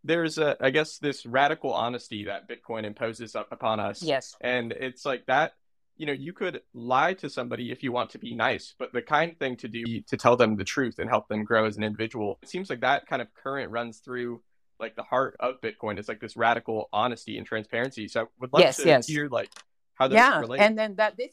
[0.05, 4.03] there's a, I guess, this radical honesty that Bitcoin imposes up upon us.
[4.03, 5.55] Yes, and it's like that.
[5.97, 9.03] You know, you could lie to somebody if you want to be nice, but the
[9.03, 11.83] kind thing to do to tell them the truth and help them grow as an
[11.83, 12.39] individual.
[12.43, 14.41] It seems like that kind of current runs through
[14.79, 15.99] like the heart of Bitcoin.
[15.99, 18.09] It's like this radical honesty and transparency.
[18.09, 19.07] So I would love yes, to yes.
[19.07, 19.51] hear like
[20.01, 20.61] how does yeah, it relate?
[20.61, 21.31] and then that this,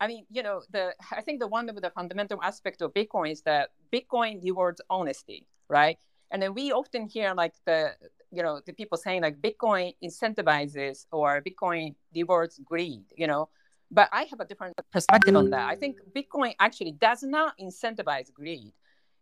[0.00, 3.32] I mean, you know, the I think the one of the fundamental aspect of Bitcoin
[3.32, 5.98] is that Bitcoin rewards honesty, right?
[6.30, 7.92] And then we often hear like the
[8.30, 13.48] you know the people saying like Bitcoin incentivizes or Bitcoin rewards greed, you know.
[13.90, 15.68] But I have a different perspective on that.
[15.68, 18.72] I think Bitcoin actually does not incentivize greed.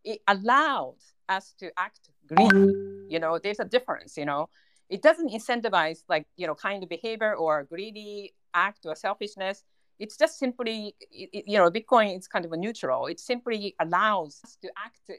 [0.04, 2.72] It allows us to act greedy.
[3.08, 4.16] You know, there's a difference.
[4.16, 4.48] You know,
[4.88, 9.64] it doesn't incentivize like you know kind of behavior or greedy act or selfishness.
[9.98, 13.06] It's just simply, you know, Bitcoin is kind of a neutral.
[13.06, 15.10] It simply allows us to act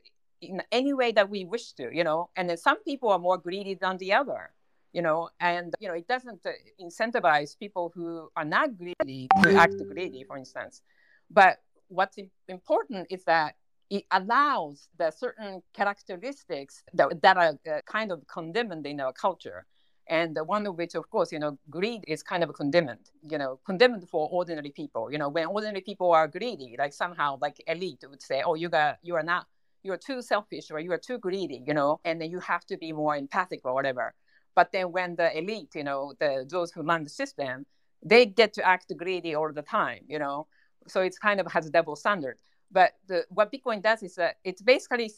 [0.42, 2.30] in any way that we wish to, you know.
[2.36, 4.52] And then some people are more greedy than the other,
[4.92, 5.30] you know.
[5.40, 10.24] And you know, it doesn't uh, incentivize people who are not greedy to act greedy,
[10.24, 10.82] for instance.
[11.30, 12.18] But what's
[12.48, 13.56] important is that
[13.90, 19.66] it allows the certain characteristics that, that are uh, kind of condemned in our culture
[20.08, 23.60] and one of which of course you know greed is kind of condemned you know
[23.66, 25.12] condemned for ordinary people.
[25.12, 28.70] You know when ordinary people are greedy like somehow like elite would say oh you
[28.70, 29.48] got you are not
[29.84, 32.78] you're too selfish or you are too greedy you know and then you have to
[32.78, 34.14] be more empathic or whatever.
[34.56, 37.66] But then when the elite you know the those who run the system
[38.04, 40.48] they get to act greedy all the time you know.
[40.88, 42.38] So it's kind of has a double standard
[42.76, 45.10] But the, what Bitcoin does is that it basically,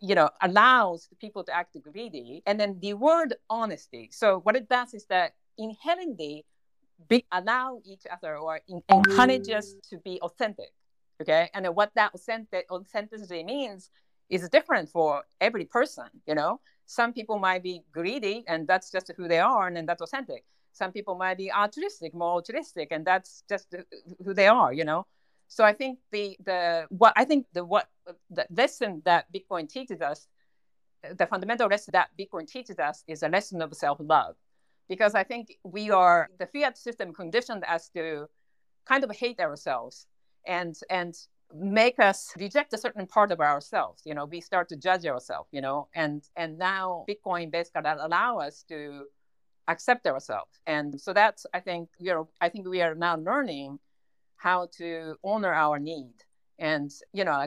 [0.00, 4.08] you know, allows people to act greedy and then reward honesty.
[4.12, 6.44] So what it does is that inherently
[7.08, 10.72] be, allow each other or encourage us to be authentic.
[11.20, 13.90] Okay, and what that authentic, authenticity means
[14.30, 16.08] is different for every person.
[16.28, 20.02] You know, some people might be greedy, and that's just who they are, and that's
[20.02, 20.44] authentic.
[20.72, 23.82] Some people might be altruistic, more altruistic, and that's just uh,
[24.24, 24.72] who they are.
[24.72, 25.06] You know,
[25.52, 27.86] so I think the the what I think the what
[28.30, 30.26] the lesson that Bitcoin teaches us,
[31.14, 34.36] the fundamental lesson that Bitcoin teaches us is a lesson of self love,
[34.88, 38.28] because I think we are the fiat system conditioned us to
[38.86, 40.06] kind of hate ourselves
[40.46, 41.14] and and
[41.54, 44.00] make us reject a certain part of ourselves.
[44.06, 48.38] You know we start to judge ourselves you know and and now bitcoin basically allow
[48.38, 49.04] us to
[49.68, 50.60] accept ourselves.
[50.66, 53.78] And so that's i think you know i think we are now learning
[54.42, 56.14] how to honor our need
[56.58, 57.46] and you know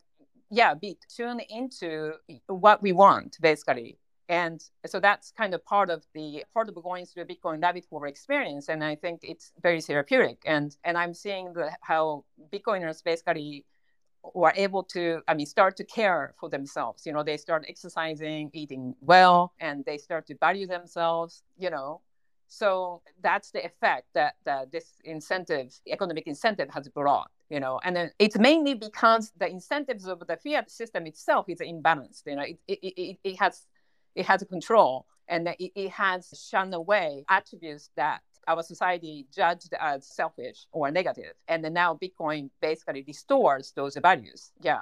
[0.50, 2.14] yeah be tuned into
[2.48, 3.98] what we want basically.
[4.28, 7.86] And so that's kind of part of the part of going through a bitcoin rabbit
[7.90, 8.70] hole experience.
[8.70, 10.38] And i think it's very therapeutic.
[10.46, 13.66] And and i'm seeing the, how bitcoiners basically
[14.34, 17.06] were able to i mean start to care for themselves.
[17.06, 22.02] You know they start exercising eating well and they start to value themselves you know
[22.48, 27.30] so that's the effect that, that this incentive, economic incentive, has brought.
[27.50, 31.60] You know, and then it's mainly because the incentives of the fiat system itself is
[31.60, 32.24] imbalanced.
[32.26, 33.68] You know, it, it, it, it has
[34.16, 40.08] it has control and it, it has shunned away attributes that our society judged as
[40.08, 41.34] selfish or negative.
[41.48, 44.52] And now Bitcoin basically restores those values.
[44.62, 44.82] Yeah.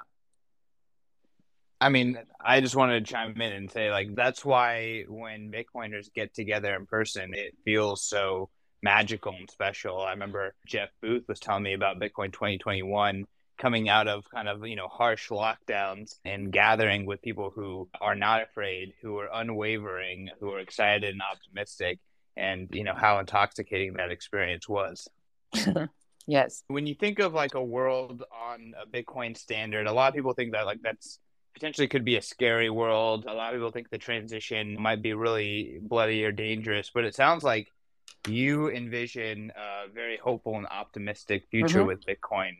[1.83, 6.07] I mean, I just wanted to chime in and say, like, that's why when Bitcoiners
[6.13, 8.49] get together in person, it feels so
[8.81, 9.99] magical and special.
[9.99, 13.25] I remember Jeff Booth was telling me about Bitcoin 2021
[13.57, 18.15] coming out of kind of, you know, harsh lockdowns and gathering with people who are
[18.15, 21.99] not afraid, who are unwavering, who are excited and optimistic,
[22.37, 25.09] and, you know, how intoxicating that experience was.
[26.27, 26.63] yes.
[26.67, 30.33] When you think of like a world on a Bitcoin standard, a lot of people
[30.33, 31.19] think that like that's
[31.53, 33.25] potentially could be a scary world.
[33.27, 37.15] A lot of people think the transition might be really bloody or dangerous, but it
[37.15, 37.67] sounds like
[38.27, 41.87] you envision a very hopeful and optimistic future mm-hmm.
[41.87, 42.53] with Bitcoin.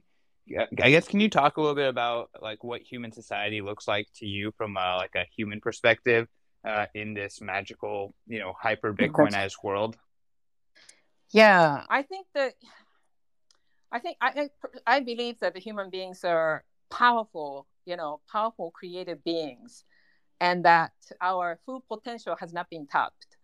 [0.82, 4.08] I guess can you talk a little bit about like what human society looks like
[4.15, 6.27] to you from a, like a human perspective
[6.67, 9.95] uh, in this magical, you know, hyper Bitcoinized world?
[11.32, 12.53] Yeah, I think that
[13.91, 14.49] I think I
[14.86, 19.84] I believe that the human beings are powerful you know, powerful creative beings
[20.39, 20.91] and that
[21.22, 23.38] our full potential has not been tapped.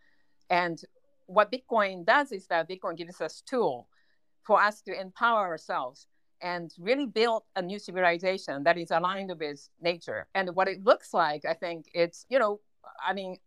[0.49, 0.81] And
[1.27, 3.87] what Bitcoin does is that Bitcoin gives us tool
[4.43, 6.07] for us to empower ourselves
[6.41, 10.27] and really build a new civilization that is aligned with nature.
[10.33, 12.59] And what it looks like, I think it's, you know,
[13.05, 13.37] I mean,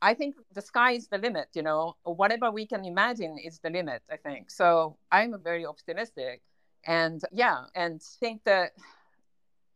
[0.00, 3.70] I think the sky is the limit, you know, whatever we can imagine is the
[3.70, 4.50] limit, I think.
[4.50, 6.42] So I'm very optimistic.
[6.86, 8.72] And yeah, and think that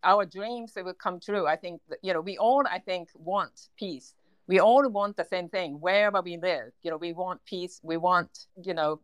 [0.05, 1.47] our dreams will come true.
[1.47, 4.15] I think you know we all I think want peace.
[4.47, 6.73] We all want the same thing wherever we live.
[6.83, 7.81] You know, we want peace.
[7.83, 9.01] We want you know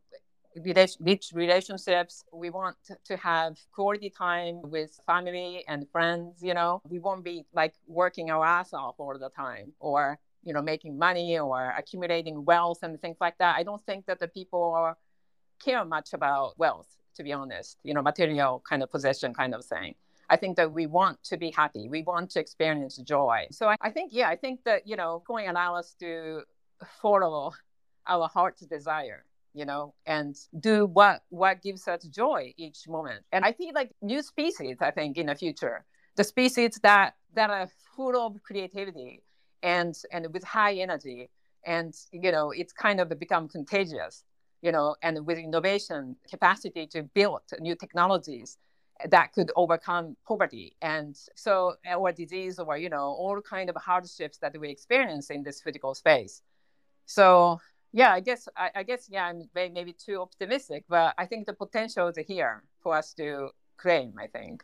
[1.01, 2.25] rich relationships.
[2.33, 6.43] We want to have quality time with family and friends.
[6.43, 10.53] You know, we won't be like working our ass off all the time or you
[10.53, 13.57] know making money or accumulating wealth and things like that.
[13.57, 14.97] I don't think that the people are,
[15.65, 16.89] care much about wealth.
[17.17, 19.97] To be honest, you know, material kind of possession kind of thing.
[20.31, 21.89] I think that we want to be happy.
[21.89, 23.47] We want to experience joy.
[23.51, 26.43] So I, I think, yeah, I think that, you know, going allow us to
[27.01, 27.53] follow
[28.07, 33.45] our heart's desire you know and do what what gives us joy each moment and
[33.45, 35.85] i think like new species i think in the future
[36.17, 39.23] the species that that are full of creativity
[39.63, 41.31] and and with high energy
[41.65, 44.25] and you know it's kind of become contagious
[44.63, 48.59] you know and with innovation capacity to build new technologies
[49.07, 50.77] that could overcome poverty.
[50.83, 55.43] And so or disease or you know all kind of hardships that we experience in
[55.43, 56.43] this physical space.
[57.07, 57.61] So
[57.93, 61.55] yeah i guess i, I guess yeah i'm maybe too optimistic but i think the
[61.55, 63.49] potential is here for us to
[63.79, 64.63] claim i think.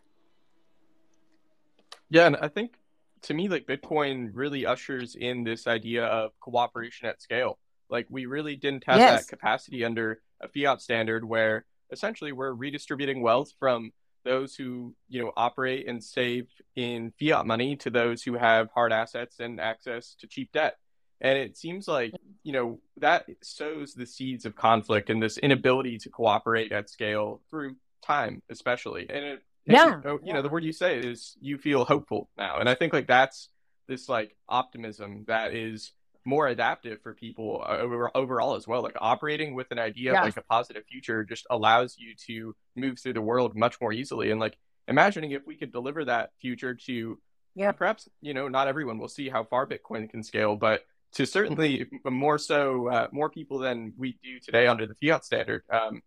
[2.10, 2.74] Yeah and i think
[3.22, 7.58] to me like bitcoin really ushers in this idea of cooperation at scale.
[7.88, 9.22] Like we really didn't have yes.
[9.22, 13.92] that capacity under a fiat standard where essentially we're redistributing wealth from
[14.24, 18.92] those who you know operate and save in fiat money to those who have hard
[18.92, 20.76] assets and access to cheap debt
[21.20, 22.12] and it seems like
[22.42, 27.40] you know that sows the seeds of conflict and this inability to cooperate at scale
[27.50, 30.00] through time especially and it Yeah.
[30.04, 32.58] You, you know, the word you say is you feel hopeful now.
[32.58, 33.48] And I think like that's
[33.88, 35.92] this like optimism that is
[36.24, 38.82] more adaptive for people uh, over, overall as well.
[38.82, 40.20] Like operating with an idea yeah.
[40.20, 43.92] of like a positive future just allows you to move through the world much more
[43.92, 44.30] easily.
[44.30, 44.56] And like
[44.88, 47.18] imagining if we could deliver that future to
[47.54, 51.26] yeah perhaps you know not everyone will see how far bitcoin can scale but to
[51.26, 56.02] certainly more so uh, more people than we do today under the fiat standard um,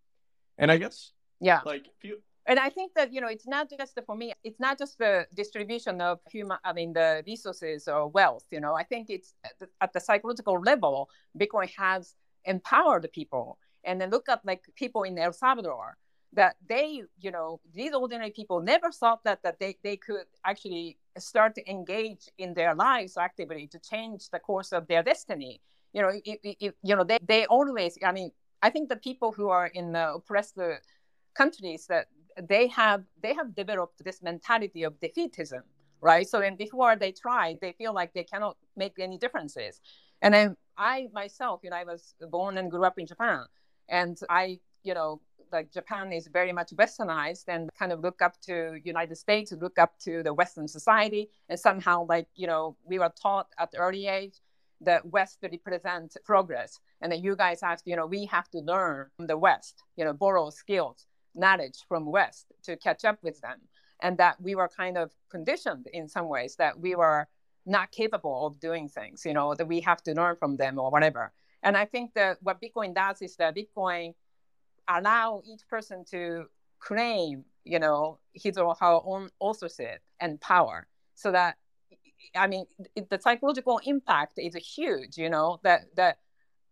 [0.58, 1.86] and i guess yeah like
[2.48, 5.26] and i think that you know it's not just for me it's not just the
[5.34, 9.34] distribution of human i mean the resources or wealth you know i think it's
[9.80, 15.18] at the, psychological level bitcoin has empowered people and then look at like people in
[15.18, 15.96] el salvador
[16.32, 20.98] that they, you know, these ordinary people never thought that, that they, they could actually
[21.16, 25.60] start to engage in their lives actively to change the course of their destiny.
[25.92, 26.12] You know,
[26.82, 28.30] you know, they, they always, I mean,
[28.62, 30.58] I think the people who are in the oppressed
[31.34, 32.08] countries that
[32.48, 35.62] they have, they have developed this mentality of defeatism,
[36.00, 36.28] right?
[36.28, 39.80] So, and before they try, they feel like they cannot make any differences.
[40.22, 43.44] And then I myself, you know, I was born and grew up in Japan
[43.88, 45.20] and I, you know,
[45.50, 49.78] like Japan is very much westernized and kind of look up to United States, look
[49.78, 54.06] up to the Western society, and somehow like you know we were taught at early
[54.06, 54.34] age
[54.82, 58.58] that West represents progress, and then you guys have to you know we have to
[58.58, 63.40] learn from the West, you know borrow skills, knowledge from West to catch up with
[63.40, 63.58] them,
[64.00, 67.28] and that we were kind of conditioned in some ways that we were
[67.66, 70.90] not capable of doing things, you know that we have to learn from them or
[70.90, 71.32] whatever.
[71.62, 74.14] And I think that what Bitcoin does is that Bitcoin
[74.88, 76.46] allow each person to
[76.78, 81.56] claim, you know, his or her own authorship and power so that
[82.34, 82.64] I mean,
[82.94, 86.18] the psychological impact is huge, you know, that, that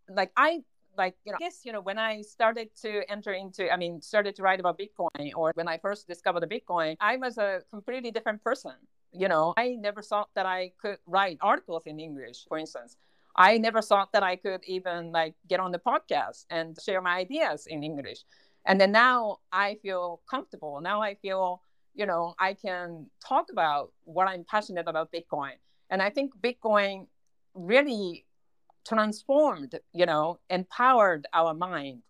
[0.09, 0.62] like I,
[0.97, 4.01] like, you know, I guess, you know, when I started to enter into, I mean,
[4.01, 8.11] started to write about Bitcoin or when I first discovered Bitcoin, I was a completely
[8.11, 8.72] different person.
[9.12, 12.97] You know, I never thought that I could write articles in English, for instance.
[13.34, 17.16] I never thought that I could even like get on the podcast and share my
[17.16, 18.24] ideas in English.
[18.66, 20.80] And then now I feel comfortable.
[20.80, 21.62] Now I feel,
[21.94, 25.53] you know, I can talk about what I'm passionate about Bitcoin.
[25.88, 27.07] And I think Bitcoin
[27.55, 28.26] really
[28.87, 32.03] transformed, you know, empowered our mind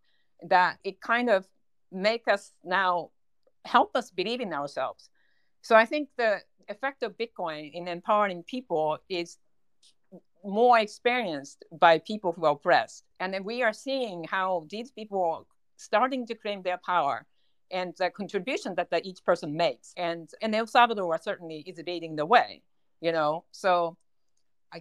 [0.43, 1.47] that it kind of
[1.91, 3.11] make us now
[3.65, 5.09] help us believe in ourselves.
[5.63, 9.39] So I think the effect of Bitcoin in empowering people is
[10.45, 13.05] more experienced by people who are oppressed.
[13.19, 15.47] And then we are seeing how these people
[15.77, 17.27] starting to claim their power
[17.71, 19.93] and the contribution that, that each person makes.
[19.97, 22.63] And, and El Salvador certainly is leading the way,
[23.01, 23.45] you know?
[23.51, 23.97] So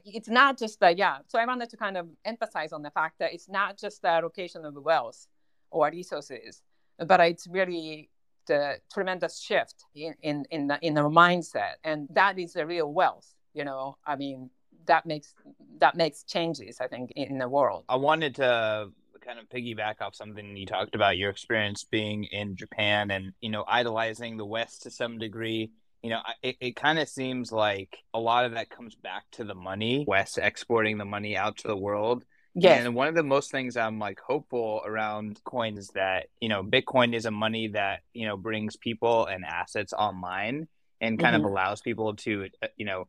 [0.05, 1.17] it's not just that, yeah.
[1.27, 4.09] So I wanted to kind of emphasize on the fact that it's not just the
[4.09, 5.27] allocation of wealth
[5.71, 6.61] or resources,
[6.97, 8.09] but it's really
[8.47, 11.75] the tremendous shift in, in, in, the, in the mindset.
[11.83, 13.97] And that is the real wealth, you know?
[14.05, 14.49] I mean,
[14.85, 15.33] that makes
[15.79, 18.89] that makes changes i think in the world i wanted to
[19.21, 23.49] kind of piggyback off something you talked about your experience being in japan and you
[23.49, 25.71] know idolizing the west to some degree
[26.05, 29.43] you know it, it kind of seems like a lot of that comes back to
[29.43, 32.23] the money west exporting the money out to the world
[32.57, 32.75] yeah.
[32.75, 36.63] And one of the most things I'm like hopeful around coin is that, you know,
[36.63, 40.69] Bitcoin is a money that, you know, brings people and assets online
[41.01, 41.43] and kind mm-hmm.
[41.43, 43.07] of allows people to, uh, you know,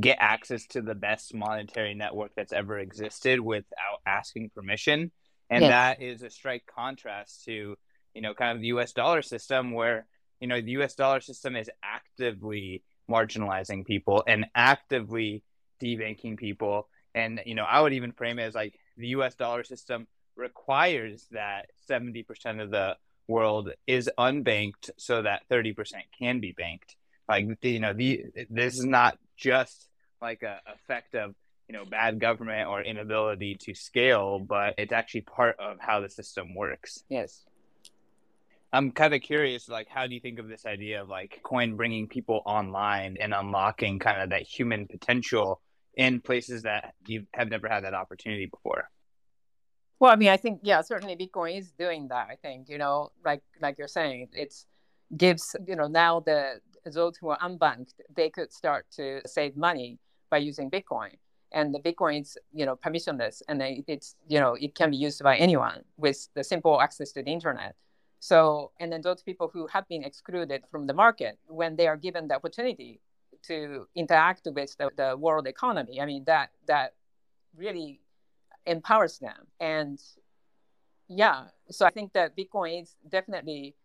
[0.00, 5.12] get access to the best monetary network that's ever existed without asking permission
[5.50, 5.68] and yeah.
[5.68, 7.76] that is a strike contrast to
[8.14, 10.06] you know kind of the US dollar system where
[10.40, 15.42] you know the US dollar system is actively marginalizing people and actively
[15.82, 16.88] debanking people.
[17.14, 20.06] And you know I would even frame it as like the US dollar system
[20.36, 26.96] requires that 70% of the world is unbanked so that 30% can be banked.
[27.28, 29.88] Like you know the this is not just
[30.22, 31.34] like a effect of
[31.68, 36.10] you know bad government or inability to scale but it's actually part of how the
[36.10, 37.02] system works.
[37.08, 37.44] Yes
[38.72, 41.76] i'm kind of curious like how do you think of this idea of like coin
[41.76, 45.60] bringing people online and unlocking kind of that human potential
[45.94, 48.88] in places that you have never had that opportunity before
[49.98, 53.10] well i mean i think yeah certainly bitcoin is doing that i think you know
[53.24, 54.66] like like you're saying it's
[55.16, 56.60] gives you know now the
[56.92, 59.98] those who are unbanked, they could start to save money
[60.30, 61.10] by using Bitcoin.
[61.52, 65.22] And the Bitcoin is, you know, permissionless, and it's, you know, it can be used
[65.22, 67.74] by anyone with the simple access to the internet.
[68.20, 71.96] So, and then those people who have been excluded from the market, when they are
[71.96, 73.00] given the opportunity
[73.44, 76.94] to interact with the, the world economy, I mean, that that
[77.56, 78.00] really
[78.64, 79.46] empowers them.
[79.60, 80.00] And
[81.08, 83.76] yeah, so I think that Bitcoin is definitely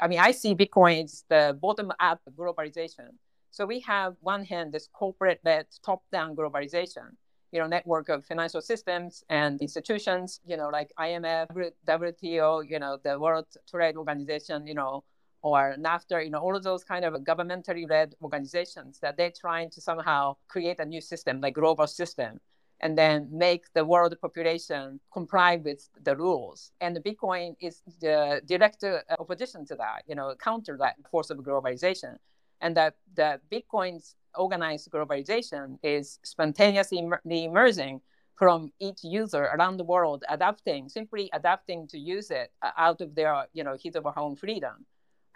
[0.00, 3.10] I mean, I see Bitcoin as the bottom up globalization.
[3.50, 7.14] So we have one hand this corporate led top down globalization,
[7.54, 11.46] you know, network of financial systems and institutions, you know, like IMF,
[11.86, 15.04] WTO, you know, the World Trade Organization, you know,
[15.40, 19.70] or NAFTA, you know, all of those kind of governmentally led organizations that they're trying
[19.70, 22.40] to somehow create a new system, like global system,
[22.80, 26.72] and then make the world population comply with the rules.
[26.80, 31.38] And Bitcoin is the direct uh, opposition to that, you know, counter that force of
[31.38, 32.16] globalization.
[32.60, 38.00] And that the Bitcoin's organized globalization is spontaneously emerging
[38.36, 43.14] from each user around the world adapting, simply adapting to use it uh, out of
[43.14, 44.86] their, you know, his or her own freedom.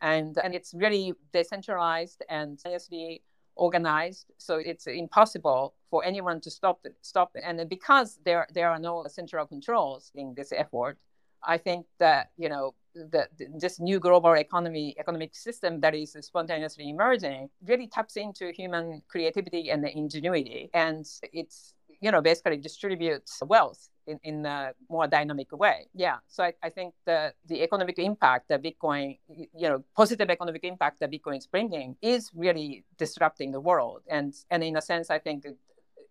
[0.01, 3.22] And and it's really decentralized and seriously
[3.57, 7.42] organized so it's impossible for anyone to stop it stop it.
[7.44, 10.96] And because there there are no central controls in this effort
[11.42, 12.74] i think that you know
[13.11, 19.03] that this new global economy economic system that is spontaneously emerging really taps into human
[19.09, 25.53] creativity and ingenuity and it's you know basically distributes wealth in, in a more dynamic
[25.53, 25.86] way.
[25.94, 26.16] Yeah.
[26.28, 31.01] So I, I think the, the economic impact that Bitcoin, you know, positive economic impact
[31.01, 34.03] that Bitcoin is bringing is really disrupting the world.
[34.09, 35.46] And, and in a sense, I think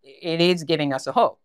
[0.04, 1.40] it is giving us a hope,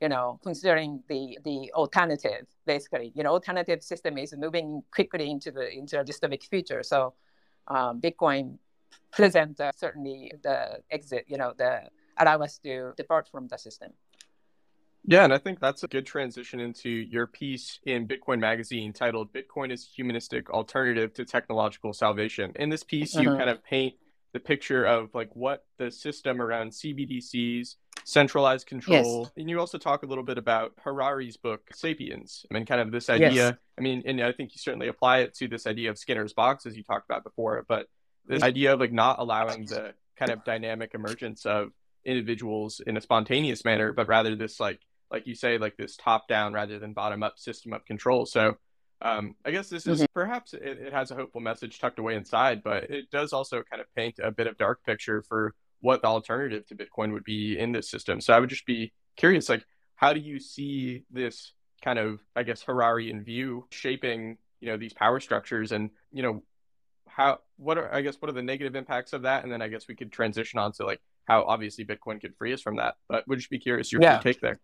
[0.00, 5.50] you know, considering the, the alternative, basically, you know, alternative system is moving quickly into
[5.50, 6.82] the, into a dystopic future.
[6.82, 7.14] So
[7.68, 8.58] um, Bitcoin
[9.12, 11.82] present uh, certainly the exit, you know, the
[12.18, 13.92] allow us to depart from the system.
[15.06, 19.34] Yeah, and I think that's a good transition into your piece in Bitcoin Magazine titled
[19.34, 22.52] Bitcoin is Humanistic Alternative to Technological Salvation.
[22.56, 23.38] In this piece, you uh-huh.
[23.38, 23.94] kind of paint
[24.32, 29.32] the picture of like what the system around CBDCs, centralized control, yes.
[29.36, 32.46] and you also talk a little bit about Harari's book Sapiens.
[32.50, 33.30] I mean, kind of this idea.
[33.30, 33.54] Yes.
[33.78, 36.66] I mean, and I think you certainly apply it to this idea of Skinner's box
[36.66, 37.86] as you talked about before, but
[38.26, 41.70] this idea of like not allowing the kind of dynamic emergence of
[42.04, 44.80] individuals in a spontaneous manner, but rather this like
[45.10, 48.26] like you say, like this top down rather than bottom up system of control.
[48.26, 48.56] So
[49.02, 50.12] um, I guess this is mm-hmm.
[50.14, 53.80] perhaps it, it, has a hopeful message tucked away inside, but it does also kind
[53.80, 55.54] of paint a bit of dark picture for
[55.84, 58.18] what the alternative to Bitcoin would be in this system.
[58.18, 59.66] So I would just be curious, like,
[59.96, 64.94] how do you see this kind of, I guess, Hararian view shaping, you know, these
[64.94, 66.42] power structures and, you know,
[67.06, 69.42] how, what are, I guess, what are the negative impacts of that?
[69.42, 72.54] And then I guess we could transition on to like how obviously Bitcoin could free
[72.54, 72.94] us from that.
[73.06, 74.20] But would just be curious your, yeah.
[74.20, 74.58] take there.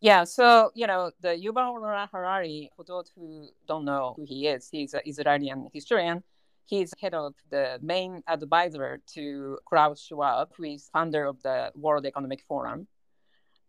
[0.00, 2.70] Yeah, so you know the Yuval Noah Harari.
[2.74, 6.24] For those who don't know who he is, he's an Israeli historian.
[6.66, 12.06] He's head of the main advisor to Klaus Schwab, who is founder of the World
[12.06, 12.86] Economic Forum.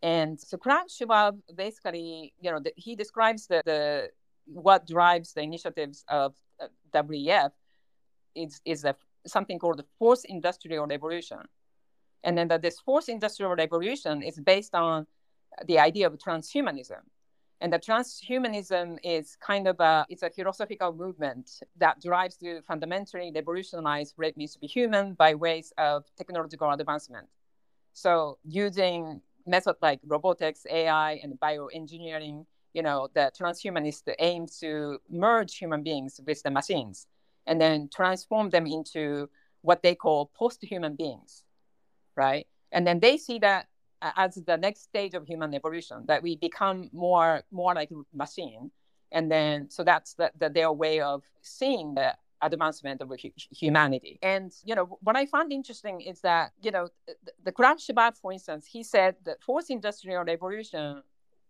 [0.01, 4.09] And so Klaus Schwab basically, you know, the, he describes the, the
[4.45, 7.51] what drives the initiatives of uh, WEF
[8.35, 11.39] is is a, something called the fourth industrial revolution,
[12.23, 15.07] and then that this fourth industrial revolution is based on
[15.65, 17.01] the idea of transhumanism.
[17.65, 23.31] And the transhumanism is kind of a it's a philosophical movement that drives to fundamentally
[23.33, 27.27] revolutionize what means to be human by ways of technological advancement.
[27.93, 32.45] So using methods like robotics, AI, and bioengineering,
[32.75, 37.07] you know, the transhumanist aims to merge human beings with the machines
[37.47, 39.27] and then transform them into
[39.63, 41.43] what they call post-human beings,
[42.15, 42.45] right?
[42.71, 43.69] And then they see that
[44.15, 48.71] as the next stage of human evolution that we become more more like machine.
[49.11, 53.11] And then so that's the, the, their way of seeing the advancement of
[53.51, 54.19] humanity.
[54.21, 58.15] And you know what i found interesting is that you know the, the Klaus Schwab,
[58.15, 61.01] for instance he said the fourth industrial revolution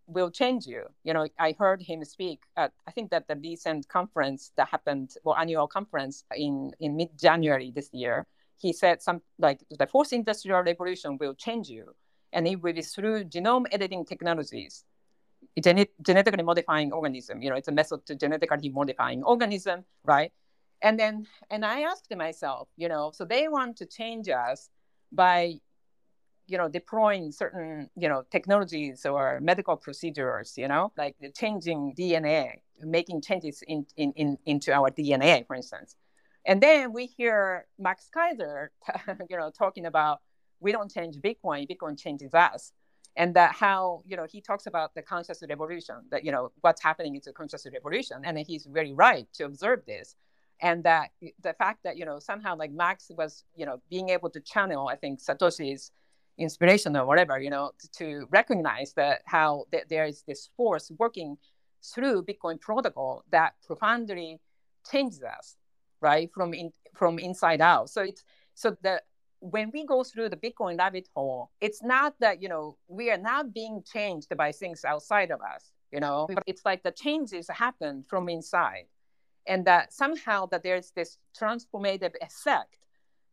[0.07, 0.83] will change you.
[1.03, 5.15] You know i heard him speak at i think that the recent conference that happened
[5.23, 8.27] well annual conference in in mid-january this year
[8.57, 11.93] he said some like the fourth industrial revolution will change you
[12.35, 14.83] and it will be through genome editing technologies,
[15.63, 17.41] gen- genetically modifying organism.
[17.41, 20.31] You know, it's a method to genetically modifying organism, right?
[20.81, 24.69] And then, and I asked myself, you know, so they want to change us
[25.13, 25.55] by,
[26.47, 32.59] you know, deploying certain, you know, technologies or medical procedures, you know, like changing DNA,
[32.81, 35.95] making changes in, in, in into our DNA, for instance.
[36.45, 38.67] And then we hear Max Keiser,
[39.29, 40.19] you know, talking about
[40.59, 42.71] we don't change Bitcoin, Bitcoin changes us.
[43.17, 46.83] And that how, you know, he talks about the conscious revolution, that, you know, what's
[46.83, 48.17] happening is a conscious revolution.
[48.25, 50.15] And he's very right to observe this.
[50.61, 54.29] And that the fact that, you know, somehow like Max was, you know, being able
[54.31, 55.91] to channel, I think, Satoshi's
[56.37, 60.91] inspiration or whatever, you know, to, to recognize that how th- there is this force
[60.97, 61.37] working
[61.83, 64.39] through Bitcoin protocol that profoundly
[64.89, 65.55] changes us,
[66.01, 67.89] right, from in, from inside out.
[67.89, 69.01] So it's so the
[69.51, 73.17] when we go through the Bitcoin rabbit hole, it's not that you know we are
[73.17, 77.47] not being changed by things outside of us, you know, but it's like the changes
[77.49, 78.85] happen from inside,
[79.47, 82.77] and that somehow that there's this transformative effect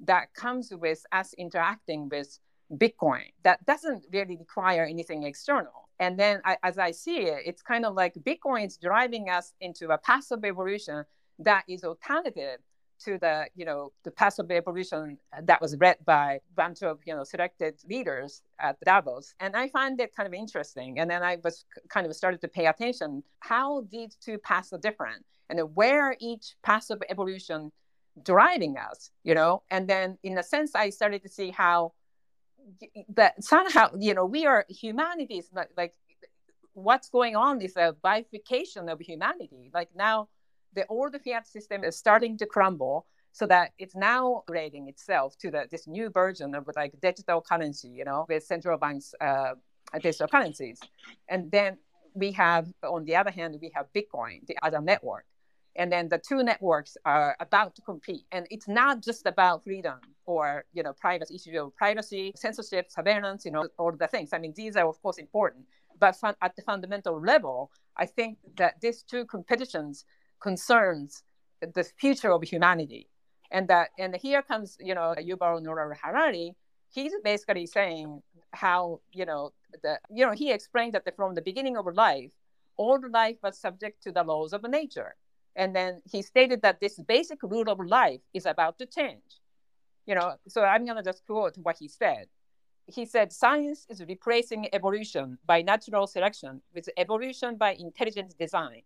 [0.00, 2.38] that comes with us interacting with
[2.74, 5.88] Bitcoin that doesn't really require anything external.
[5.98, 9.52] And then I, as I see it, it's kind of like Bitcoin is driving us
[9.60, 11.04] into a passive evolution
[11.38, 12.58] that is alternative
[13.04, 16.98] to the you know the passive evolution uh, that was read by a bunch of
[17.04, 20.98] you know selected leaders at Davos, and I find it kind of interesting.
[20.98, 24.78] And then I was kind of started to pay attention how these two paths are
[24.78, 27.72] different and where each passive evolution
[28.22, 29.62] driving us, you know.
[29.70, 31.92] And then in a sense, I started to see how
[33.14, 34.64] that somehow you know we are
[35.52, 35.94] like, like
[36.74, 39.70] what's going on is a bifurcation of humanity.
[39.72, 40.28] Like now
[40.74, 45.50] the old fiat system is starting to crumble so that it's now grading itself to
[45.50, 49.52] the, this new version of like digital currency, you know, with central banks uh,
[50.00, 50.78] digital currencies.
[51.28, 51.78] And then
[52.14, 55.24] we have, on the other hand, we have Bitcoin, the other network.
[55.76, 58.24] And then the two networks are about to compete.
[58.30, 63.46] And it's not just about freedom or, you know, privacy issues of privacy, censorship, surveillance,
[63.46, 64.30] you know, all the things.
[64.34, 65.64] I mean, these are, of course, important.
[65.98, 70.04] But fun- at the fundamental level, I think that these two competitions
[70.42, 71.22] concerns
[71.60, 73.08] the future of humanity.
[73.50, 76.56] And that and here comes, you know, Yuval Noah Harari.
[76.90, 78.22] He's basically saying
[78.52, 82.32] how, you know, the you know, he explained that the, from the beginning of life,
[82.76, 85.14] all life was subject to the laws of nature.
[85.54, 89.40] And then he stated that this basic rule of life is about to change.
[90.06, 92.26] You know, so I'm gonna just quote what he said.
[92.86, 98.82] He said, science is replacing evolution by natural selection with evolution by intelligent design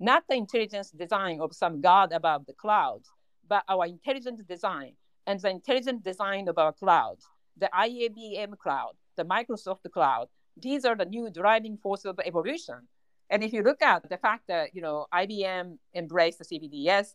[0.00, 3.10] not the intelligence design of some god above the clouds,
[3.46, 4.94] but our intelligent design
[5.26, 7.26] and the intelligent design of our clouds,
[7.58, 10.28] the IBM cloud, the Microsoft cloud.
[10.56, 12.88] These are the new driving force of evolution.
[13.28, 17.14] And if you look at the fact that you know IBM embraced the CBDCs,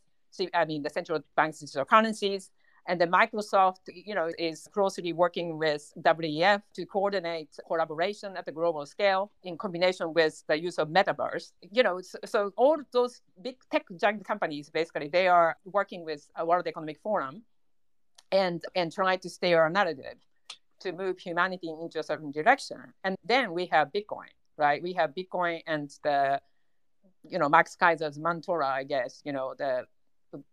[0.53, 2.51] I mean the central bank digital currencies,
[2.88, 8.51] and then Microsoft, you know, is closely working with WEF to coordinate collaboration at the
[8.51, 11.51] global scale in combination with the use of metaverse.
[11.71, 16.29] You know, so, so all those big tech giant companies, basically, they are working with
[16.36, 17.43] a World Economic Forum
[18.31, 20.17] and and trying to stay our narrative
[20.81, 22.93] to move humanity into a certain direction.
[23.03, 24.81] And then we have Bitcoin, right?
[24.81, 26.39] We have Bitcoin and the,
[27.27, 29.86] you know, Max Keiser's mantra, I guess, you know, the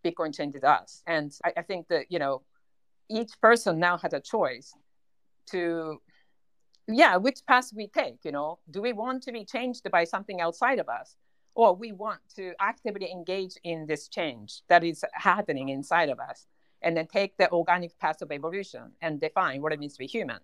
[0.05, 1.03] Bitcoin changes us.
[1.07, 2.43] And I, I think that, you know,
[3.09, 4.75] each person now has a choice
[5.51, 6.01] to
[6.89, 8.59] yeah which path we take you know.
[8.71, 11.17] Do we want to be changed by something outside of us
[11.55, 16.47] or we want to actively engage in this change that is happening inside of us
[16.81, 20.07] and then take the organic path of evolution and define what it means to be
[20.07, 20.41] human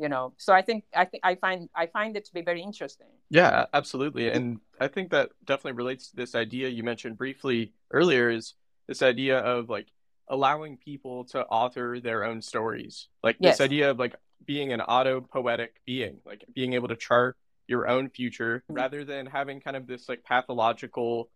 [0.00, 0.32] you know.
[0.38, 3.12] So i think i think i find i find it to be very interesting.
[3.28, 4.30] Yeah absolutely.
[4.30, 8.54] And i think that definitely relates to this idea you mentioned briefly earlier is
[8.88, 9.88] this idea of like
[10.28, 13.58] allowing people to author their own stories like yes.
[13.58, 14.14] this idea of like
[14.46, 18.74] being an autopoietic being like being able to chart your own future mm-hmm.
[18.74, 21.30] rather than having kind of this like pathological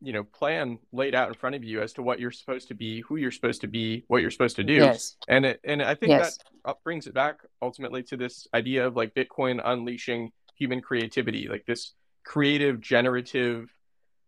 [0.00, 2.74] you know plan laid out in front of you as to what you're supposed to
[2.74, 5.16] be who you're supposed to be what you're supposed to do yes.
[5.28, 6.38] and it and i think yes.
[6.64, 11.64] that brings it back ultimately to this idea of like bitcoin unleashing human creativity like
[11.66, 11.94] this
[12.28, 13.72] creative generative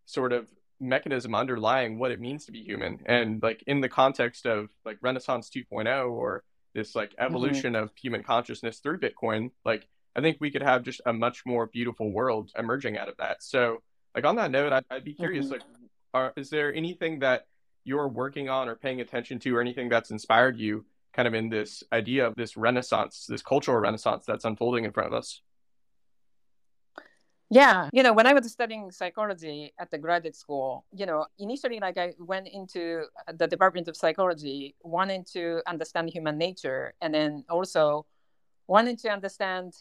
[0.05, 0.47] sort of
[0.79, 4.97] mechanism underlying what it means to be human and like in the context of like
[5.01, 6.43] renaissance 2.0 or
[6.73, 7.25] this like mm-hmm.
[7.25, 7.83] evolution mm-hmm.
[7.83, 11.67] of human consciousness through bitcoin like i think we could have just a much more
[11.67, 13.77] beautiful world emerging out of that so
[14.15, 15.53] like on that note, I'd, I'd be curious, mm-hmm.
[15.53, 15.61] like,
[16.13, 17.45] are, is there anything that
[17.83, 21.49] you're working on or paying attention to, or anything that's inspired you, kind of in
[21.49, 25.41] this idea of this renaissance, this cultural renaissance that's unfolding in front of us?
[27.53, 31.81] Yeah, you know, when I was studying psychology at the graduate school, you know, initially,
[31.81, 37.13] like I went into uh, the Department of Psychology, wanting to understand human nature, and
[37.13, 38.05] then also
[38.67, 39.73] wanting to understand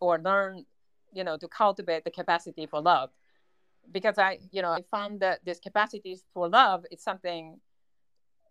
[0.00, 0.64] or learn,
[1.12, 3.10] you know, to cultivate the capacity for love.
[3.92, 7.60] Because I, you know, I found that this capacity for love is something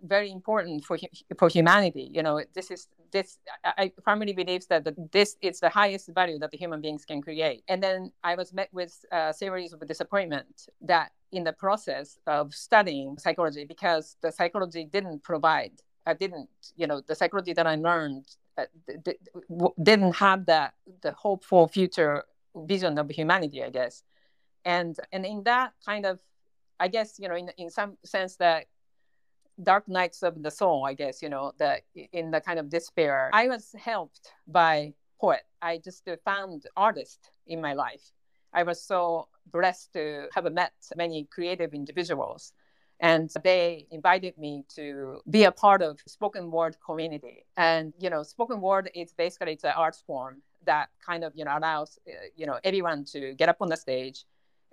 [0.02, 0.98] very important for
[1.38, 2.10] for humanity.
[2.14, 3.40] You know, this is this.
[3.64, 7.64] I firmly believe that this is the highest value that the human beings can create.
[7.68, 12.54] And then I was met with a series of disappointment that in the process of
[12.54, 15.74] studying psychology, because the psychology didn't provide.
[16.06, 18.26] I didn't, you know, the psychology that I learned
[18.58, 18.66] uh,
[19.82, 22.24] didn't have that the hopeful future
[22.56, 24.04] vision of humanity, I guess
[24.66, 26.20] and and in that kind of
[26.80, 28.66] I guess you know in in some sense that
[29.62, 30.86] dark nights of the soul.
[30.86, 31.82] I guess you know that
[32.12, 35.44] in the kind of despair, I was helped by poet.
[35.62, 38.12] I just found artists in my life.
[38.54, 42.54] I was so blessed to have met many creative individuals
[43.00, 48.24] and they invited me to be a part of spoken word community and you know
[48.24, 52.12] spoken word is basically it's an art form that kind of you know allows uh,
[52.36, 54.24] you know everyone to get up on the stage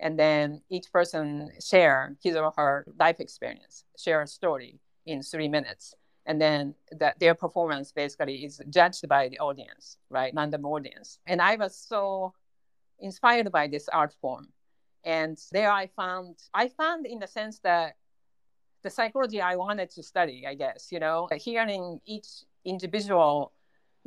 [0.03, 5.47] and then each person share his or her life experience share a story in three
[5.47, 5.95] minutes.
[6.25, 10.33] And then that their performance basically is judged by the audience right?
[10.35, 11.19] Random audience.
[11.25, 12.33] And i was so
[12.99, 14.49] inspired by this art form.
[15.05, 17.95] And there i found i found in the sense that
[18.83, 22.27] the psychology I wanted to study, I guess, you know, hearing each
[22.65, 23.53] individual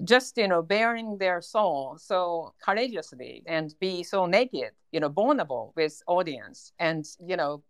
[0.05, 5.72] just, you know, bearing their soul so courageously and be so naked, you know, vulnerable
[5.76, 7.62] with audience and, you know,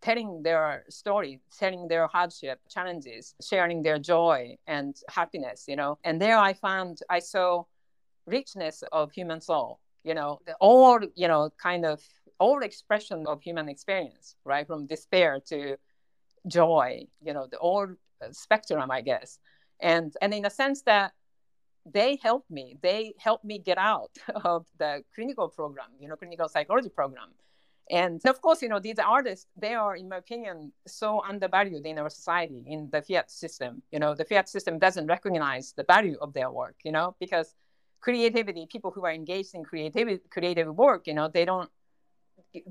[0.00, 5.98] telling their story, telling their hardship, challenges, sharing their joy and happiness, you know.
[6.04, 7.64] And there I found, I saw
[8.26, 12.02] richness of human soul, you know, all, you know, kind of
[12.38, 14.66] all expression of human experience, right?
[14.66, 15.76] From despair to
[16.48, 17.88] joy, you know, the whole
[18.32, 19.38] spectrum, I guess.
[19.80, 21.12] And and in a sense that
[21.84, 22.76] they helped me.
[22.82, 24.10] They helped me get out
[24.44, 27.30] of the clinical program, you know, clinical psychology program.
[27.90, 31.98] And of course, you know, these artists, they are, in my opinion, so undervalued in
[31.98, 33.82] our society, in the fiat system.
[33.90, 37.54] You know, the fiat system doesn't recognize the value of their work, you know, because
[38.00, 41.70] creativity, people who are engaged in creative creative work, you know, they don't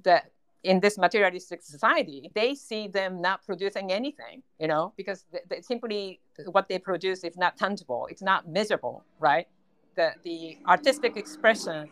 [0.03, 0.31] that
[0.63, 6.19] in this materialistic society, they see them not producing anything, you know, because they, simply
[6.51, 9.47] what they produce is not tangible, it's not measurable, right?
[9.95, 11.89] The the artistic expression,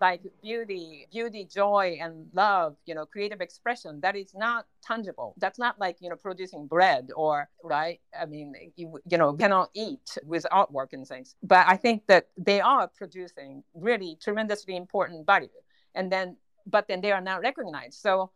[0.00, 5.34] like beauty, beauty, joy, and love, you know, creative expression, that is not tangible.
[5.38, 8.00] That's not like you know producing bread or right.
[8.18, 11.34] I mean, you you know cannot eat with artwork and things.
[11.42, 15.48] But I think that they are producing really tremendously important value.
[15.96, 16.36] And then
[16.66, 18.00] but then they are not recognized.
[18.00, 18.30] So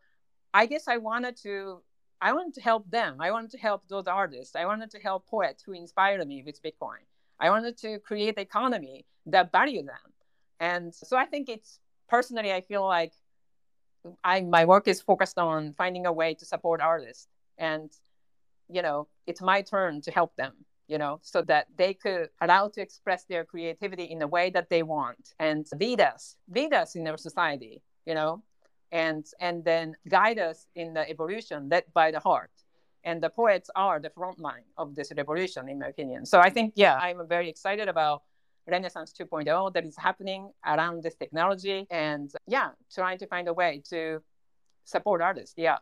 [0.53, 1.83] I guess I wanted to
[2.21, 3.19] I wanted to help them.
[3.21, 4.57] I wanted to help those artists.
[4.57, 7.05] I wanted to help poets who inspired me with Bitcoin.
[7.39, 10.13] I wanted to create an economy that value them.
[10.59, 13.13] And so I think it's personally I feel like
[14.25, 17.91] I my work is focused on finding a way to support artists and
[18.69, 20.53] you know it's my turn to help them
[20.87, 24.71] you know so that they could allow to express their creativity in the way that
[24.71, 28.43] they want and lead us lead us in our society you know,
[28.91, 32.51] and and then guide us in the evolution led by the heart.
[33.05, 36.27] And the poets are the front line of this revolution, in my opinion.
[36.27, 38.23] So I think, yeah, I'm very excited about
[38.67, 43.83] Renaissance 2.0 that is happening around this technology, and yeah, trying to find a way
[43.91, 44.21] to
[44.85, 45.55] support artists.
[45.57, 45.79] Yeah.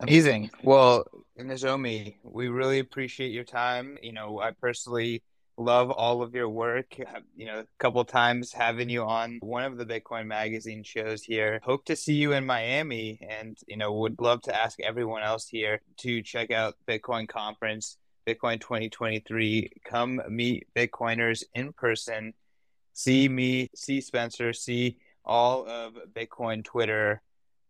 [0.00, 0.50] Amazing.
[0.62, 1.04] Well,
[1.38, 3.96] Nozomi, we really appreciate your time.
[4.02, 5.22] You know, I personally
[5.56, 6.96] love all of your work.
[7.36, 11.60] You know, a couple times having you on one of the Bitcoin magazine shows here.
[11.64, 15.48] Hope to see you in Miami and, you know, would love to ask everyone else
[15.48, 17.96] here to check out Bitcoin conference,
[18.26, 19.70] Bitcoin 2023.
[19.84, 22.34] Come meet Bitcoiners in person.
[22.92, 27.22] See me, see Spencer, see all of Bitcoin Twitter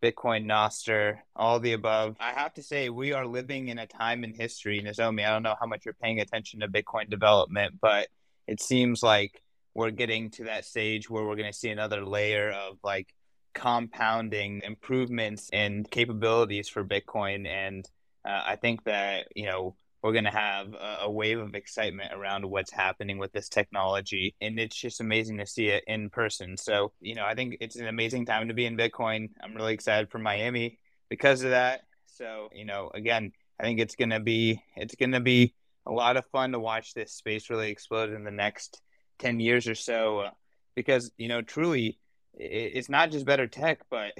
[0.04, 2.16] Bitcoin Nostr, all the above.
[2.20, 5.26] I have to say, we are living in a time in history, Nozomi.
[5.26, 8.08] I don't know how much you're paying attention to Bitcoin development, but
[8.46, 9.42] it seems like
[9.72, 13.14] we're getting to that stage where we're going to see another layer of like
[13.54, 17.48] compounding improvements and capabilities for Bitcoin.
[17.48, 17.88] And
[18.26, 19.74] uh, I think that, you know,
[20.04, 24.36] we're going to have a, wave of excitement around what's happening with this technology.
[24.38, 26.58] And it's just amazing to see it in person.
[26.58, 29.30] So, you know, I think it's an amazing time to be in Bitcoin.
[29.42, 30.78] I'm really excited for Miami
[31.08, 31.84] because of that.
[32.04, 35.54] So, you know, again, I think it's going to be, it's going to be
[35.86, 38.82] a lot of fun to watch this space really explode in the next
[39.20, 40.30] 10 years or so uh,
[40.74, 41.98] because, you know, truly
[42.34, 44.12] it's not just better tech, but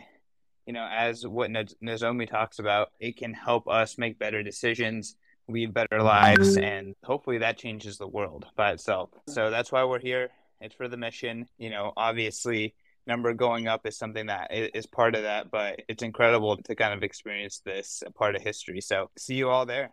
[0.64, 5.16] you know, as what Nozomi talks about, it can help us make better decisions
[5.48, 9.10] lead better lives and hopefully that changes the world by itself.
[9.28, 10.30] So that's why we're here.
[10.60, 11.46] It's for the mission.
[11.58, 12.74] You know obviously
[13.06, 16.94] number going up is something that is part of that but it's incredible to kind
[16.94, 18.80] of experience this part of history.
[18.80, 19.90] So see you all there.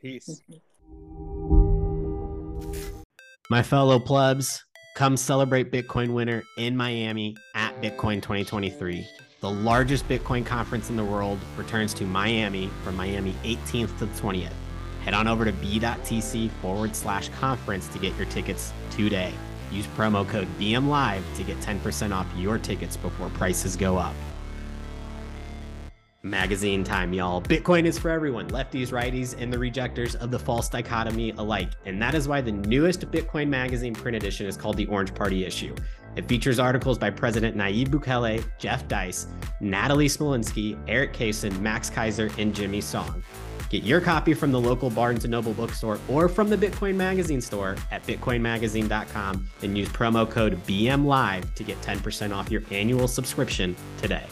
[0.00, 0.42] Peace.
[3.50, 4.64] My fellow plebs
[4.94, 9.06] come celebrate bitcoin winter in miami at bitcoin 2023
[9.40, 14.20] the largest bitcoin conference in the world returns to miami from miami 18th to the
[14.20, 14.50] 20th
[15.08, 19.32] Head on over to b.tc forward slash conference to get your tickets today.
[19.72, 24.12] Use promo code BMLive to get 10% off your tickets before prices go up.
[26.22, 27.40] Magazine time, y'all.
[27.40, 31.72] Bitcoin is for everyone, lefties, righties, and the rejectors of the false dichotomy alike.
[31.86, 35.46] And that is why the newest Bitcoin magazine print edition is called the Orange Party
[35.46, 35.74] issue.
[36.16, 39.28] It features articles by President Nayib Bukele, Jeff Deist,
[39.62, 43.22] Natalie Smolenski, Eric Cason, Max Keiser, and Jimmy Song.
[43.70, 47.40] Get your copy from the local Barnes & Noble bookstore or from the Bitcoin Magazine
[47.40, 53.76] store at bitcoinmagazine.com and use promo code BMLive to get 10% off your annual subscription
[53.98, 54.24] today.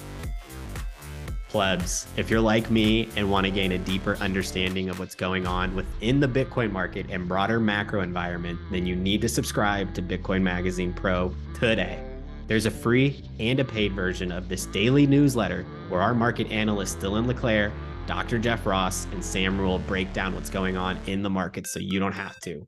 [1.49, 5.47] Plebs, if you're like me and want to gain a deeper understanding of what's going
[5.47, 10.03] on within the Bitcoin market and broader macro environment, then you need to subscribe to
[10.03, 12.03] Bitcoin Magazine Pro today.
[12.47, 17.01] There's a free and a paid version of this daily newsletter where our market analyst,
[17.01, 17.73] Dylan LeClair,
[18.07, 18.39] Dr.
[18.39, 21.99] Jeff Ross, and Sam Rule break down what's going on in the market so you
[21.99, 22.65] don't have to.